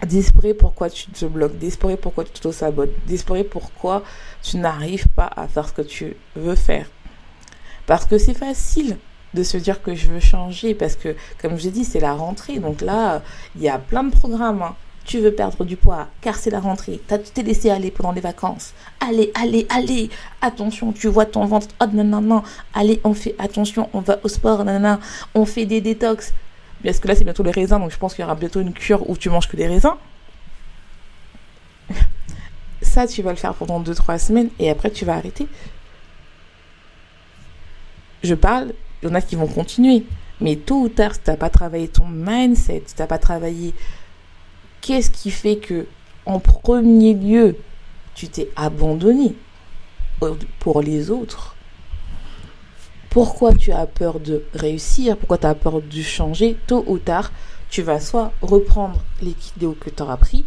D'espérer 0.06 0.54
pourquoi 0.54 0.88
tu 0.88 1.10
te 1.10 1.26
bloques, 1.26 1.58
d'espérer 1.58 1.96
pourquoi 1.96 2.24
tu 2.24 2.32
te 2.32 2.50
sabotes, 2.50 2.92
d'espérer 3.06 3.44
pourquoi 3.44 4.02
tu 4.42 4.56
n'arrives 4.56 5.08
pas 5.08 5.30
à 5.36 5.46
faire 5.46 5.68
ce 5.68 5.74
que 5.74 5.82
tu 5.82 6.16
veux 6.36 6.54
faire. 6.54 6.86
Parce 7.86 8.06
que 8.06 8.16
c'est 8.16 8.34
facile 8.34 8.96
de 9.34 9.42
se 9.42 9.58
dire 9.58 9.82
que 9.82 9.94
je 9.94 10.10
veux 10.10 10.20
changer, 10.20 10.74
parce 10.74 10.96
que, 10.96 11.14
comme 11.40 11.58
je 11.58 11.64
l'ai 11.64 11.70
dit, 11.70 11.84
c'est 11.84 12.00
la 12.00 12.14
rentrée. 12.14 12.58
Donc 12.58 12.80
là, 12.80 13.22
il 13.56 13.62
y 13.62 13.68
a 13.68 13.78
plein 13.78 14.04
de 14.04 14.10
programmes. 14.10 14.62
Hein 14.62 14.74
tu 15.04 15.18
veux 15.18 15.32
perdre 15.32 15.64
du 15.64 15.76
poids, 15.76 16.08
car 16.20 16.36
c'est 16.36 16.50
la 16.50 16.60
rentrée, 16.60 17.00
tu 17.08 17.18
t'es 17.34 17.42
laissé 17.42 17.70
aller 17.70 17.90
pendant 17.90 18.12
les 18.12 18.20
vacances. 18.20 18.74
Allez, 19.00 19.32
allez, 19.34 19.66
allez, 19.70 20.10
attention, 20.40 20.92
tu 20.92 21.08
vois 21.08 21.26
ton 21.26 21.46
ventre, 21.46 21.68
oh 21.80 21.86
non, 21.92 22.04
non, 22.04 22.20
non, 22.20 22.42
allez, 22.74 23.00
on 23.04 23.14
fait 23.14 23.34
attention, 23.38 23.88
on 23.92 24.00
va 24.00 24.18
au 24.22 24.28
sport, 24.28 24.64
non, 24.64 24.98
on 25.34 25.46
fait 25.46 25.66
des 25.66 25.80
détox. 25.80 26.32
Parce 26.84 26.98
que 26.98 27.08
là, 27.08 27.14
c'est 27.14 27.24
bientôt 27.24 27.42
les 27.42 27.50
raisins, 27.50 27.78
donc 27.78 27.90
je 27.90 27.98
pense 27.98 28.14
qu'il 28.14 28.22
y 28.22 28.24
aura 28.24 28.34
bientôt 28.34 28.60
une 28.60 28.72
cure 28.72 29.08
où 29.08 29.16
tu 29.16 29.28
manges 29.28 29.48
que 29.48 29.56
des 29.56 29.66
raisins. 29.66 29.94
Ça, 32.82 33.06
tu 33.06 33.22
vas 33.22 33.30
le 33.30 33.36
faire 33.36 33.54
pendant 33.54 33.80
2-3 33.82 34.18
semaines 34.18 34.48
et 34.58 34.70
après, 34.70 34.90
tu 34.90 35.04
vas 35.04 35.14
arrêter. 35.14 35.46
Je 38.22 38.34
parle, 38.34 38.72
il 39.02 39.08
y 39.08 39.12
en 39.12 39.14
a 39.14 39.20
qui 39.20 39.36
vont 39.36 39.46
continuer. 39.46 40.04
Mais 40.40 40.56
tôt 40.56 40.80
ou 40.80 40.88
tard, 40.88 41.14
si 41.14 41.20
tu 41.20 41.30
n'as 41.30 41.36
pas 41.36 41.50
travaillé 41.50 41.88
ton 41.88 42.06
mindset, 42.06 42.84
si 42.86 42.94
tu 42.94 43.02
n'as 43.02 43.06
pas 43.06 43.18
travaillé 43.18 43.74
qu'est-ce 44.80 45.10
qui 45.10 45.30
fait 45.30 45.56
que, 45.56 45.86
en 46.26 46.38
premier 46.38 47.14
lieu, 47.14 47.56
tu 48.14 48.28
t'es 48.28 48.50
abandonné 48.56 49.34
pour 50.58 50.82
les 50.82 51.10
autres? 51.10 51.56
Pourquoi 53.08 53.54
tu 53.54 53.72
as 53.72 53.86
peur 53.86 54.20
de 54.20 54.44
réussir? 54.54 55.16
Pourquoi 55.16 55.38
tu 55.38 55.46
as 55.46 55.54
peur 55.54 55.80
de 55.82 56.02
changer? 56.02 56.56
Tôt 56.66 56.84
ou 56.86 56.98
tard, 56.98 57.32
tu 57.68 57.82
vas 57.82 58.00
soit 58.00 58.32
reprendre 58.40 59.00
les 59.22 59.34
vidéos 59.34 59.76
que 59.78 59.90
tu 59.90 60.02
auras 60.02 60.16
pris, 60.16 60.44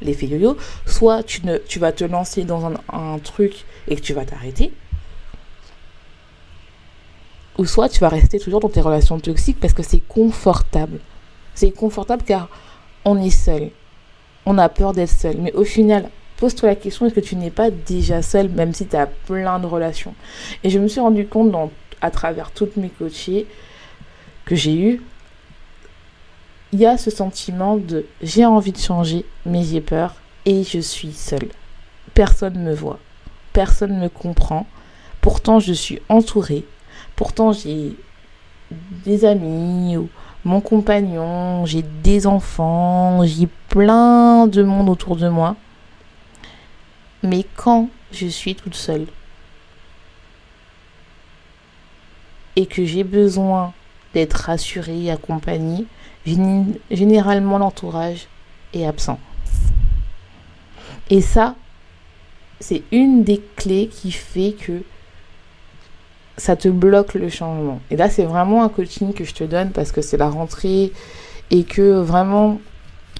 l'effet 0.00 0.26
yo-yo, 0.26 0.56
soit 0.86 1.22
tu, 1.22 1.40
vas 1.78 1.92
te 1.92 2.04
lancer 2.04 2.44
dans 2.44 2.66
un, 2.66 3.18
truc 3.18 3.64
et 3.88 3.96
tu 3.96 4.12
vas 4.12 4.24
t'arrêter, 4.24 4.72
ou 7.58 7.64
soit 7.64 7.88
tu 7.88 8.00
vas 8.00 8.08
rester 8.08 8.38
toujours 8.38 8.60
dans 8.60 8.68
tes 8.68 8.80
relations 8.80 9.18
toxiques 9.18 9.60
parce 9.60 9.72
que 9.72 9.82
c'est 9.82 10.06
confortable. 10.06 10.98
C'est 11.54 11.70
confortable 11.70 12.24
car 12.24 12.48
on 13.04 13.20
est 13.20 13.30
seul. 13.30 13.70
On 14.46 14.58
a 14.58 14.68
peur 14.68 14.92
d'être 14.92 15.10
seul. 15.10 15.36
Mais 15.38 15.52
au 15.52 15.64
final, 15.64 16.10
pose-toi 16.36 16.70
la 16.70 16.76
question 16.76 17.06
est-ce 17.06 17.14
que 17.14 17.20
tu 17.20 17.36
n'es 17.36 17.50
pas 17.50 17.70
déjà 17.70 18.22
seul 18.22 18.48
même 18.48 18.72
si 18.72 18.86
tu 18.86 18.96
as 18.96 19.06
plein 19.06 19.58
de 19.58 19.66
relations? 19.66 20.14
Et 20.62 20.70
je 20.70 20.78
me 20.78 20.88
suis 20.88 21.00
rendu 21.00 21.26
compte 21.26 21.54
à 22.00 22.10
travers 22.10 22.50
toutes 22.50 22.76
mes 22.76 22.90
coachées 22.90 23.46
que 24.44 24.54
j'ai 24.54 24.74
eues, 24.74 25.02
il 26.72 26.80
y 26.80 26.86
a 26.86 26.98
ce 26.98 27.10
sentiment 27.10 27.76
de 27.76 28.04
j'ai 28.20 28.44
envie 28.44 28.72
de 28.72 28.78
changer, 28.78 29.24
mais 29.46 29.62
j'ai 29.62 29.80
peur 29.80 30.16
et 30.44 30.64
je 30.64 30.80
suis 30.80 31.12
seule. 31.12 31.48
Personne 32.14 32.54
ne 32.54 32.70
me 32.70 32.74
voit, 32.74 32.98
personne 33.52 33.94
ne 33.96 34.02
me 34.02 34.08
comprend. 34.08 34.66
Pourtant, 35.20 35.60
je 35.60 35.72
suis 35.72 36.00
entourée. 36.08 36.64
Pourtant, 37.16 37.52
j'ai 37.52 37.96
des 39.04 39.24
amis, 39.24 39.96
mon 40.44 40.60
compagnon, 40.60 41.64
j'ai 41.64 41.82
des 41.82 42.26
enfants, 42.26 43.24
j'ai 43.24 43.48
plein 43.68 44.46
de 44.46 44.62
monde 44.62 44.90
autour 44.90 45.16
de 45.16 45.28
moi. 45.28 45.56
Mais 47.22 47.46
quand 47.56 47.88
je 48.12 48.26
suis 48.26 48.54
toute 48.54 48.74
seule 48.74 49.06
et 52.56 52.66
que 52.66 52.84
j'ai 52.84 53.04
besoin 53.04 53.72
d'être 54.12 54.34
rassurée, 54.34 55.10
accompagnée, 55.10 55.86
généralement 56.90 57.58
l'entourage 57.58 58.28
est 58.74 58.86
absent. 58.86 59.18
Et 61.10 61.20
ça, 61.20 61.56
c'est 62.60 62.82
une 62.92 63.24
des 63.24 63.42
clés 63.56 63.88
qui 63.88 64.12
fait 64.12 64.52
que 64.52 64.82
ça 66.36 66.56
te 66.56 66.68
bloque 66.68 67.14
le 67.14 67.28
changement. 67.28 67.80
Et 67.90 67.96
là, 67.96 68.10
c'est 68.10 68.24
vraiment 68.24 68.64
un 68.64 68.68
coaching 68.68 69.12
que 69.12 69.24
je 69.24 69.34
te 69.34 69.44
donne 69.44 69.70
parce 69.70 69.92
que 69.92 70.02
c'est 70.02 70.16
la 70.16 70.28
rentrée 70.28 70.92
et 71.50 71.64
que 71.64 72.00
vraiment, 72.00 72.60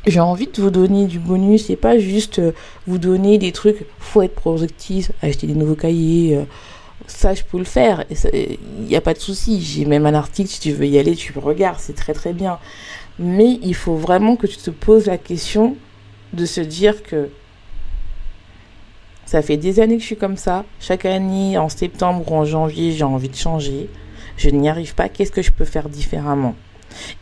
j'ai 0.07 0.21
envie 0.21 0.47
de 0.47 0.61
vous 0.61 0.71
donner 0.71 1.07
du 1.07 1.19
bonus 1.19 1.71
et 1.71 1.77
pas 1.77 1.99
juste 1.99 2.39
euh, 2.39 2.53
vous 2.87 2.99
donner 2.99 3.39
des 3.39 3.53
trucs, 3.53 3.87
faut 3.99 4.23
être 4.23 4.35
productif, 4.35 5.13
acheter 5.23 5.47
des 5.47 5.55
nouveaux 5.55 5.77
cahiers. 5.77 6.37
Euh, 6.37 6.45
ça, 7.07 7.35
je 7.35 7.43
peux 7.43 7.59
le 7.59 7.65
faire. 7.65 8.05
Il 8.33 8.59
n'y 8.87 8.97
a 8.97 9.01
pas 9.01 9.15
de 9.15 9.19
souci. 9.19 9.61
J'ai 9.61 9.85
même 9.85 10.07
un 10.07 10.15
article, 10.15 10.49
si 10.49 10.61
tu 10.61 10.73
veux 10.73 10.87
y 10.87 10.99
aller, 10.99 11.15
tu 11.15 11.33
regardes, 11.39 11.79
c'est 11.79 11.95
très 11.95 12.15
très 12.15 12.33
bien. 12.33 12.59
Mais 13.19 13.59
il 13.63 13.75
faut 13.75 13.97
vraiment 13.97 14.37
que 14.37 14.47
tu 14.47 14.57
te 14.57 14.71
poses 14.71 15.07
la 15.07 15.19
question 15.19 15.77
de 16.33 16.47
se 16.47 16.61
dire 16.61 17.03
que 17.03 17.29
ça 19.27 19.43
fait 19.43 19.57
des 19.57 19.81
années 19.81 19.97
que 19.97 20.03
je 20.03 20.07
suis 20.07 20.17
comme 20.17 20.37
ça. 20.37 20.65
Chaque 20.81 21.05
année, 21.05 21.59
en 21.59 21.69
septembre 21.69 22.31
ou 22.31 22.35
en 22.35 22.45
janvier, 22.45 22.93
j'ai 22.93 23.05
envie 23.05 23.29
de 23.29 23.37
changer. 23.37 23.89
Je 24.37 24.51
n'y 24.51 24.69
arrive 24.69 24.95
pas. 24.95 25.09
Qu'est-ce 25.09 25.33
que 25.33 25.43
je 25.43 25.51
peux 25.51 25.65
faire 25.65 25.89
différemment? 25.89 26.55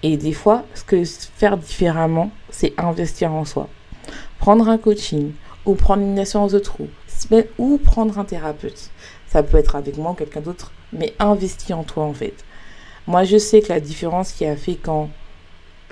Et 0.03 0.17
des 0.17 0.33
fois, 0.33 0.65
ce 0.75 0.85
que 0.85 1.05
faire 1.05 1.57
différemment, 1.57 2.31
c'est 2.51 2.75
investir 2.79 3.33
en 3.33 3.45
soi. 3.45 3.69
Prendre 4.39 4.69
un 4.69 4.79
coaching 4.79 5.33
ou 5.65 5.75
prendre 5.75 6.03
une 6.03 6.19
assurance 6.19 6.53
de 6.53 6.59
trou 6.59 6.89
ou 7.59 7.79
prendre 7.79 8.19
un 8.19 8.25
thérapeute. 8.25 8.91
Ça 9.27 9.43
peut 9.43 9.59
être 9.59 9.77
avec 9.77 9.97
moi 9.97 10.13
ou 10.13 10.15
quelqu'un 10.15 10.41
d'autre, 10.41 10.73
mais 10.93 11.15
investir 11.19 11.79
en 11.79 11.85
toi 11.85 12.05
en 12.05 12.13
fait. 12.13 12.35
Moi, 13.07 13.25
je 13.25 13.39
sais 13.39 13.61
que 13.61 13.69
la 13.69 13.81
différence 13.81 14.33
qui 14.33 14.45
a 14.45 14.57
fait 14.57 14.77
quand 14.77 15.09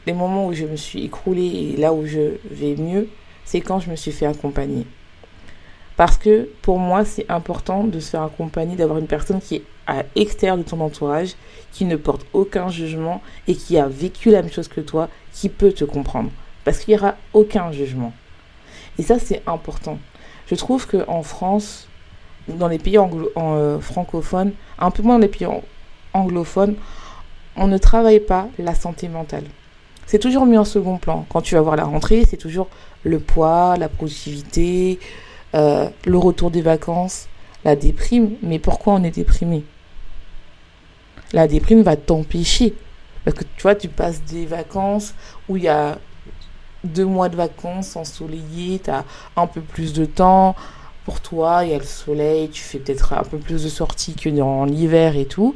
les 0.06 0.12
moments 0.12 0.46
où 0.46 0.52
je 0.52 0.64
me 0.64 0.76
suis 0.76 1.04
écroulée 1.04 1.72
et 1.74 1.76
là 1.76 1.92
où 1.92 2.06
je 2.06 2.36
vais 2.50 2.76
mieux, 2.76 3.08
c'est 3.44 3.60
quand 3.60 3.80
je 3.80 3.90
me 3.90 3.96
suis 3.96 4.12
fait 4.12 4.26
accompagner. 4.26 4.86
Parce 6.00 6.16
que 6.16 6.48
pour 6.62 6.78
moi, 6.78 7.04
c'est 7.04 7.30
important 7.30 7.84
de 7.84 8.00
se 8.00 8.08
faire 8.08 8.22
accompagner, 8.22 8.74
d'avoir 8.74 8.98
une 8.98 9.06
personne 9.06 9.38
qui 9.38 9.56
est 9.56 9.62
à 9.86 10.02
l'extérieur 10.16 10.56
de 10.56 10.62
ton 10.62 10.80
entourage, 10.80 11.34
qui 11.72 11.84
ne 11.84 11.94
porte 11.96 12.24
aucun 12.32 12.70
jugement 12.70 13.20
et 13.46 13.54
qui 13.54 13.76
a 13.76 13.86
vécu 13.86 14.30
la 14.30 14.40
même 14.40 14.50
chose 14.50 14.68
que 14.68 14.80
toi, 14.80 15.10
qui 15.34 15.50
peut 15.50 15.72
te 15.72 15.84
comprendre. 15.84 16.30
Parce 16.64 16.78
qu'il 16.78 16.94
n'y 16.94 17.00
aura 17.00 17.16
aucun 17.34 17.70
jugement. 17.70 18.14
Et 18.98 19.02
ça, 19.02 19.18
c'est 19.18 19.42
important. 19.46 19.98
Je 20.46 20.54
trouve 20.54 20.86
qu'en 20.86 21.22
France, 21.22 21.86
dans 22.48 22.68
les 22.68 22.78
pays 22.78 22.96
euh, 22.96 23.78
francophones, 23.80 24.52
un 24.78 24.90
peu 24.90 25.02
moins 25.02 25.16
dans 25.16 25.26
les 25.26 25.28
pays 25.28 25.48
anglophones, 26.14 26.76
on 27.56 27.66
ne 27.66 27.76
travaille 27.76 28.20
pas 28.20 28.48
la 28.58 28.74
santé 28.74 29.06
mentale. 29.08 29.44
C'est 30.06 30.18
toujours 30.18 30.46
mis 30.46 30.56
en 30.56 30.64
second 30.64 30.96
plan. 30.96 31.26
Quand 31.28 31.42
tu 31.42 31.56
vas 31.56 31.60
voir 31.60 31.76
la 31.76 31.84
rentrée, 31.84 32.24
c'est 32.26 32.38
toujours 32.38 32.68
le 33.04 33.20
poids, 33.20 33.76
la 33.76 33.90
productivité, 33.90 34.98
euh, 35.54 35.88
le 36.04 36.18
retour 36.18 36.50
des 36.50 36.62
vacances, 36.62 37.28
la 37.64 37.76
déprime. 37.76 38.36
Mais 38.42 38.58
pourquoi 38.58 38.94
on 38.94 39.04
est 39.04 39.10
déprimé? 39.10 39.64
La 41.32 41.46
déprime 41.46 41.82
va 41.82 41.96
t'empêcher. 41.96 42.74
Parce 43.24 43.36
que 43.36 43.44
tu 43.56 43.62
vois, 43.62 43.74
tu 43.74 43.88
passes 43.88 44.22
des 44.24 44.46
vacances 44.46 45.14
où 45.48 45.56
il 45.56 45.64
y 45.64 45.68
a 45.68 45.98
deux 46.84 47.04
mois 47.04 47.28
de 47.28 47.36
vacances 47.36 47.96
ensoleillées, 47.96 48.80
tu 48.82 48.90
as 48.90 49.04
un 49.36 49.46
peu 49.46 49.60
plus 49.60 49.92
de 49.92 50.06
temps 50.06 50.56
pour 51.04 51.20
toi, 51.20 51.64
il 51.64 51.70
y 51.70 51.74
a 51.74 51.78
le 51.78 51.84
soleil, 51.84 52.48
tu 52.50 52.62
fais 52.62 52.78
peut-être 52.78 53.12
un 53.12 53.22
peu 53.22 53.38
plus 53.38 53.64
de 53.64 53.68
sorties 53.68 54.14
que 54.14 54.28
dans 54.28 54.64
l'hiver 54.64 55.16
et 55.16 55.26
tout. 55.26 55.54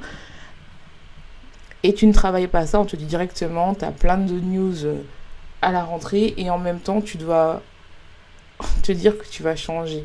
Et 1.83 1.95
tu 1.95 2.07
ne 2.07 2.13
travailles 2.13 2.47
pas 2.47 2.67
ça, 2.67 2.81
on 2.81 2.85
te 2.85 2.97
dit 2.97 3.05
directement, 3.05 3.75
tu 3.75 3.85
as 3.85 3.91
plein 3.91 4.19
de 4.19 4.35
news 4.35 4.75
à 5.63 5.73
la 5.73 5.85
rentrée 5.85 6.35
et 6.37 6.51
en 6.51 6.59
même 6.59 6.81
temps 6.81 7.01
tu 7.01 7.17
dois 7.17 7.63
te 8.83 8.93
dire 8.93 9.17
que 9.19 9.27
tu 9.27 9.43
vas 9.43 9.57
changer. 9.57 10.05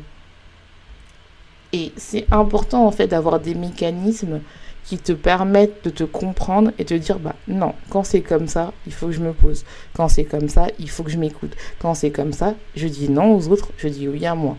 Et 1.72 1.92
c'est 1.96 2.26
important 2.32 2.86
en 2.86 2.90
fait 2.90 3.06
d'avoir 3.06 3.38
des 3.40 3.54
mécanismes 3.54 4.40
qui 4.84 4.98
te 4.98 5.12
permettent 5.12 5.84
de 5.84 5.90
te 5.90 6.04
comprendre 6.04 6.72
et 6.78 6.84
te 6.84 6.94
dire 6.94 7.18
bah 7.18 7.36
non, 7.46 7.74
quand 7.90 8.02
c'est 8.02 8.22
comme 8.22 8.48
ça, 8.48 8.72
il 8.86 8.92
faut 8.92 9.06
que 9.06 9.12
je 9.12 9.20
me 9.20 9.32
pose. 9.32 9.64
Quand 9.94 10.08
c'est 10.08 10.24
comme 10.24 10.48
ça, 10.48 10.66
il 10.78 10.90
faut 10.90 11.04
que 11.04 11.10
je 11.10 11.18
m'écoute. 11.18 11.52
Quand 11.78 11.94
c'est 11.94 12.10
comme 12.10 12.32
ça, 12.32 12.54
je 12.74 12.88
dis 12.88 13.08
non 13.08 13.34
aux 13.36 13.48
autres, 13.48 13.70
je 13.76 13.88
dis 13.88 14.08
oui 14.08 14.26
à 14.26 14.34
moi. 14.34 14.56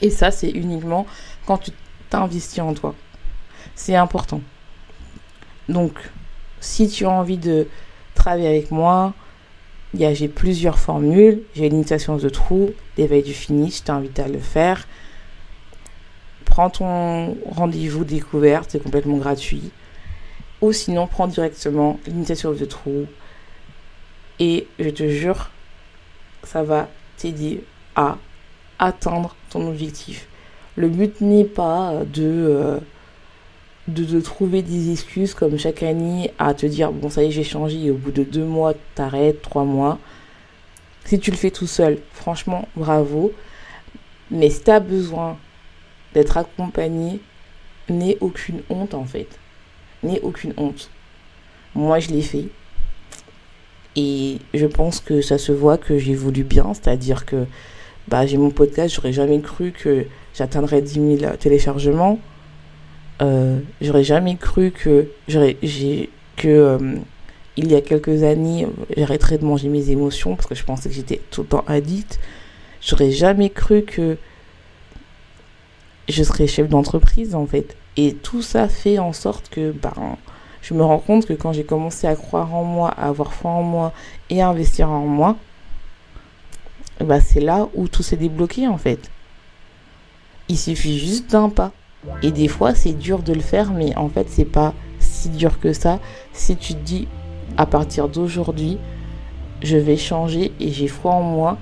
Et 0.00 0.10
ça, 0.10 0.30
c'est 0.30 0.50
uniquement 0.50 1.06
quand 1.46 1.58
tu 1.58 1.70
t'investis 2.10 2.60
en 2.60 2.74
toi. 2.74 2.94
C'est 3.74 3.96
important. 3.96 4.40
Donc, 5.68 5.92
si 6.60 6.88
tu 6.88 7.06
as 7.06 7.10
envie 7.10 7.38
de 7.38 7.66
travailler 8.14 8.48
avec 8.48 8.70
moi, 8.70 9.14
j'ai 9.94 10.28
plusieurs 10.28 10.78
formules. 10.78 11.42
J'ai 11.54 11.68
l'initiation 11.68 12.16
de 12.16 12.28
trou, 12.28 12.70
l'éveil 12.98 13.22
du 13.22 13.32
finish, 13.32 13.78
je 13.78 13.82
t'invite 13.84 14.18
à 14.18 14.28
le 14.28 14.38
faire. 14.38 14.86
Prends 16.44 16.70
ton 16.70 17.36
rendez-vous 17.46 18.04
découverte, 18.04 18.70
c'est 18.70 18.82
complètement 18.82 19.16
gratuit. 19.18 19.70
Ou 20.62 20.72
sinon, 20.72 21.06
prends 21.06 21.26
directement 21.26 21.98
l'initiation 22.06 22.52
de 22.52 22.64
trou. 22.64 23.06
Et 24.38 24.66
je 24.78 24.90
te 24.90 25.08
jure, 25.08 25.50
ça 26.44 26.62
va 26.62 26.88
t'aider 27.16 27.64
à 27.94 28.18
atteindre 28.78 29.34
ton 29.50 29.66
objectif. 29.68 30.28
Le 30.76 30.88
but 30.88 31.20
n'est 31.20 31.44
pas 31.44 32.02
de, 32.06 32.22
euh, 32.22 32.78
de, 33.88 34.20
trouver 34.20 34.62
des 34.62 34.92
excuses 34.92 35.34
comme 35.34 35.58
chaque 35.58 35.82
année 35.82 36.32
à 36.38 36.54
te 36.54 36.66
dire 36.66 36.92
bon 36.92 37.08
ça 37.08 37.22
y 37.22 37.28
est 37.28 37.30
j'ai 37.30 37.44
changé 37.44 37.90
au 37.90 37.94
bout 37.94 38.10
de 38.10 38.24
deux 38.24 38.44
mois 38.44 38.74
t'arrêtes, 38.94 39.42
trois 39.42 39.64
mois. 39.64 39.98
Si 41.04 41.20
tu 41.20 41.30
le 41.30 41.36
fais 41.36 41.50
tout 41.50 41.68
seul, 41.68 41.98
franchement 42.12 42.68
bravo. 42.76 43.32
Mais 44.30 44.50
si 44.50 44.62
tu 44.62 44.70
as 44.70 44.80
besoin 44.80 45.38
d'être 46.14 46.36
accompagné, 46.36 47.20
n'aie 47.88 48.18
aucune 48.20 48.62
honte 48.70 48.94
en 48.94 49.04
fait. 49.04 49.28
N'aie 50.02 50.20
aucune 50.22 50.52
honte. 50.56 50.90
Moi 51.74 52.00
je 52.00 52.10
l'ai 52.10 52.22
fait. 52.22 52.46
Et 53.94 54.38
je 54.52 54.66
pense 54.66 55.00
que 55.00 55.22
ça 55.22 55.38
se 55.38 55.52
voit 55.52 55.78
que 55.78 55.96
j'ai 55.96 56.14
voulu 56.14 56.42
bien, 56.42 56.74
c'est-à-dire 56.74 57.24
que 57.24 57.46
bah, 58.08 58.26
j'ai 58.26 58.36
mon 58.36 58.50
podcast, 58.50 58.94
j'aurais 58.94 59.12
jamais 59.12 59.40
cru 59.40 59.72
que 59.72 60.04
j'atteindrais 60.34 60.82
10 60.82 61.18
000 61.18 61.36
téléchargements. 61.38 62.18
Euh, 63.22 63.60
j'aurais 63.80 64.04
jamais 64.04 64.36
cru 64.36 64.70
que 64.70 65.08
j'aurais 65.26 65.56
j'ai 65.62 66.10
que 66.36 66.48
euh, 66.48 66.96
il 67.56 67.72
y 67.72 67.74
a 67.74 67.80
quelques 67.80 68.22
années 68.22 68.68
j'arrêterais 68.94 69.38
de 69.38 69.44
manger 69.46 69.70
mes 69.70 69.88
émotions 69.90 70.36
parce 70.36 70.46
que 70.46 70.54
je 70.54 70.64
pensais 70.64 70.90
que 70.90 70.94
j'étais 70.94 71.22
tout 71.30 71.42
le 71.42 71.48
temps 71.48 71.64
addict. 71.66 72.20
J'aurais 72.82 73.10
jamais 73.10 73.48
cru 73.48 73.82
que 73.82 74.18
je 76.08 76.22
serais 76.22 76.46
chef 76.46 76.68
d'entreprise 76.68 77.34
en 77.34 77.46
fait. 77.46 77.76
Et 77.96 78.12
tout 78.14 78.42
ça 78.42 78.68
fait 78.68 78.98
en 78.98 79.14
sorte 79.14 79.48
que 79.48 79.72
ben 79.72 80.18
je 80.60 80.74
me 80.74 80.82
rends 80.82 80.98
compte 80.98 81.26
que 81.26 81.32
quand 81.32 81.52
j'ai 81.52 81.64
commencé 81.64 82.06
à 82.06 82.16
croire 82.16 82.54
en 82.54 82.64
moi 82.64 82.90
à 82.90 83.08
avoir 83.08 83.32
foi 83.32 83.50
en 83.50 83.62
moi 83.62 83.92
et 84.28 84.42
à 84.42 84.48
investir 84.48 84.90
en 84.90 85.06
moi 85.06 85.36
ben 87.00 87.20
c'est 87.20 87.40
là 87.40 87.68
où 87.74 87.88
tout 87.88 88.02
s'est 88.02 88.16
débloqué 88.16 88.68
en 88.68 88.76
fait. 88.76 89.10
Il 90.48 90.58
suffit 90.58 90.98
juste 90.98 91.30
d'un 91.30 91.48
pas 91.48 91.72
Et 92.22 92.30
des 92.30 92.48
fois, 92.48 92.74
c'est 92.74 92.92
dur 92.92 93.22
de 93.22 93.32
le 93.32 93.40
faire, 93.40 93.72
mais 93.72 93.96
en 93.96 94.08
fait, 94.08 94.28
c'est 94.30 94.44
pas 94.44 94.74
si 94.98 95.28
dur 95.28 95.58
que 95.60 95.72
ça. 95.72 95.98
Si 96.32 96.56
tu 96.56 96.74
te 96.74 96.82
dis, 96.82 97.08
à 97.56 97.66
partir 97.66 98.08
d'aujourd'hui, 98.08 98.78
je 99.62 99.76
vais 99.76 99.96
changer 99.96 100.52
et 100.60 100.70
j'ai 100.70 100.88
foi 100.88 101.12
en 101.12 101.22
moi 101.22 101.58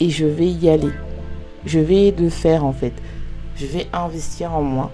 et 0.00 0.10
je 0.10 0.26
vais 0.26 0.48
y 0.48 0.68
aller. 0.68 0.90
Je 1.64 1.78
vais 1.78 2.14
le 2.16 2.28
faire 2.28 2.64
en 2.64 2.72
fait. 2.72 2.92
Je 3.56 3.66
vais 3.66 3.86
investir 3.92 4.52
en 4.54 4.62
moi, 4.62 4.90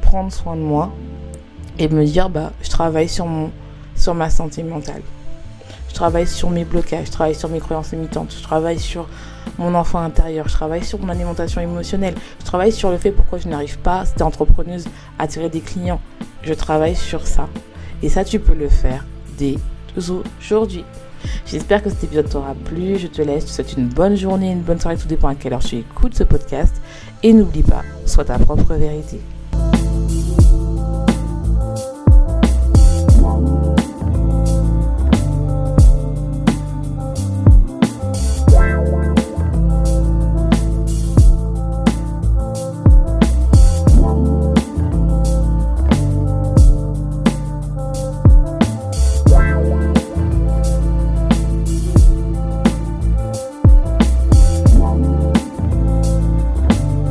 prendre 0.00 0.32
soin 0.32 0.56
de 0.56 0.60
moi 0.60 0.92
et 1.78 1.88
me 1.88 2.04
dire 2.04 2.30
bah 2.30 2.52
je 2.62 2.70
travaille 2.70 3.08
sur 3.08 3.26
mon 3.26 3.50
sur 3.96 4.14
ma 4.14 4.30
santé 4.30 4.62
mentale. 4.62 5.02
Je 5.88 5.94
travaille 5.94 6.26
sur 6.26 6.50
mes 6.50 6.64
blocages, 6.64 7.06
je 7.06 7.12
travaille 7.12 7.34
sur 7.34 7.48
mes 7.48 7.60
croyances 7.60 7.92
limitantes, 7.92 8.34
je 8.36 8.42
travaille 8.42 8.78
sur 8.78 9.08
mon 9.58 9.74
enfant 9.74 10.00
intérieur, 10.00 10.48
je 10.48 10.54
travaille 10.54 10.84
sur 10.84 10.98
mon 10.98 11.08
alimentation 11.08 11.60
émotionnelle, 11.60 12.14
je 12.40 12.44
travaille 12.44 12.72
sur 12.72 12.90
le 12.90 12.98
fait 12.98 13.10
pourquoi 13.10 13.38
je 13.38 13.48
n'arrive 13.48 13.78
pas, 13.78 14.04
c'était 14.04 14.22
entrepreneuse, 14.22 14.86
à 15.18 15.24
attirer 15.24 15.48
des 15.48 15.60
clients. 15.60 16.00
Je 16.42 16.54
travaille 16.54 16.96
sur 16.96 17.26
ça. 17.26 17.48
Et 18.02 18.08
ça, 18.08 18.24
tu 18.24 18.38
peux 18.38 18.54
le 18.54 18.68
faire 18.68 19.04
dès 19.38 19.56
aujourd'hui. 19.96 20.84
J'espère 21.46 21.82
que 21.82 21.90
cet 21.90 22.04
épisode 22.04 22.28
t'aura 22.28 22.54
plu. 22.54 22.98
Je 22.98 23.06
te 23.06 23.22
laisse. 23.22 23.44
Je 23.44 23.48
te 23.48 23.52
souhaite 23.52 23.72
une 23.78 23.88
bonne 23.88 24.16
journée, 24.16 24.50
une 24.50 24.60
bonne 24.60 24.80
soirée. 24.80 24.96
Tout 24.96 25.08
dépend 25.08 25.28
à 25.28 25.34
quelle 25.34 25.54
heure 25.54 25.64
tu 25.64 25.76
écoutes 25.76 26.14
ce 26.14 26.24
podcast. 26.24 26.82
Et 27.22 27.32
n'oublie 27.32 27.62
pas, 27.62 27.82
sois 28.04 28.24
ta 28.24 28.38
propre 28.38 28.74
vérité. 28.74 29.20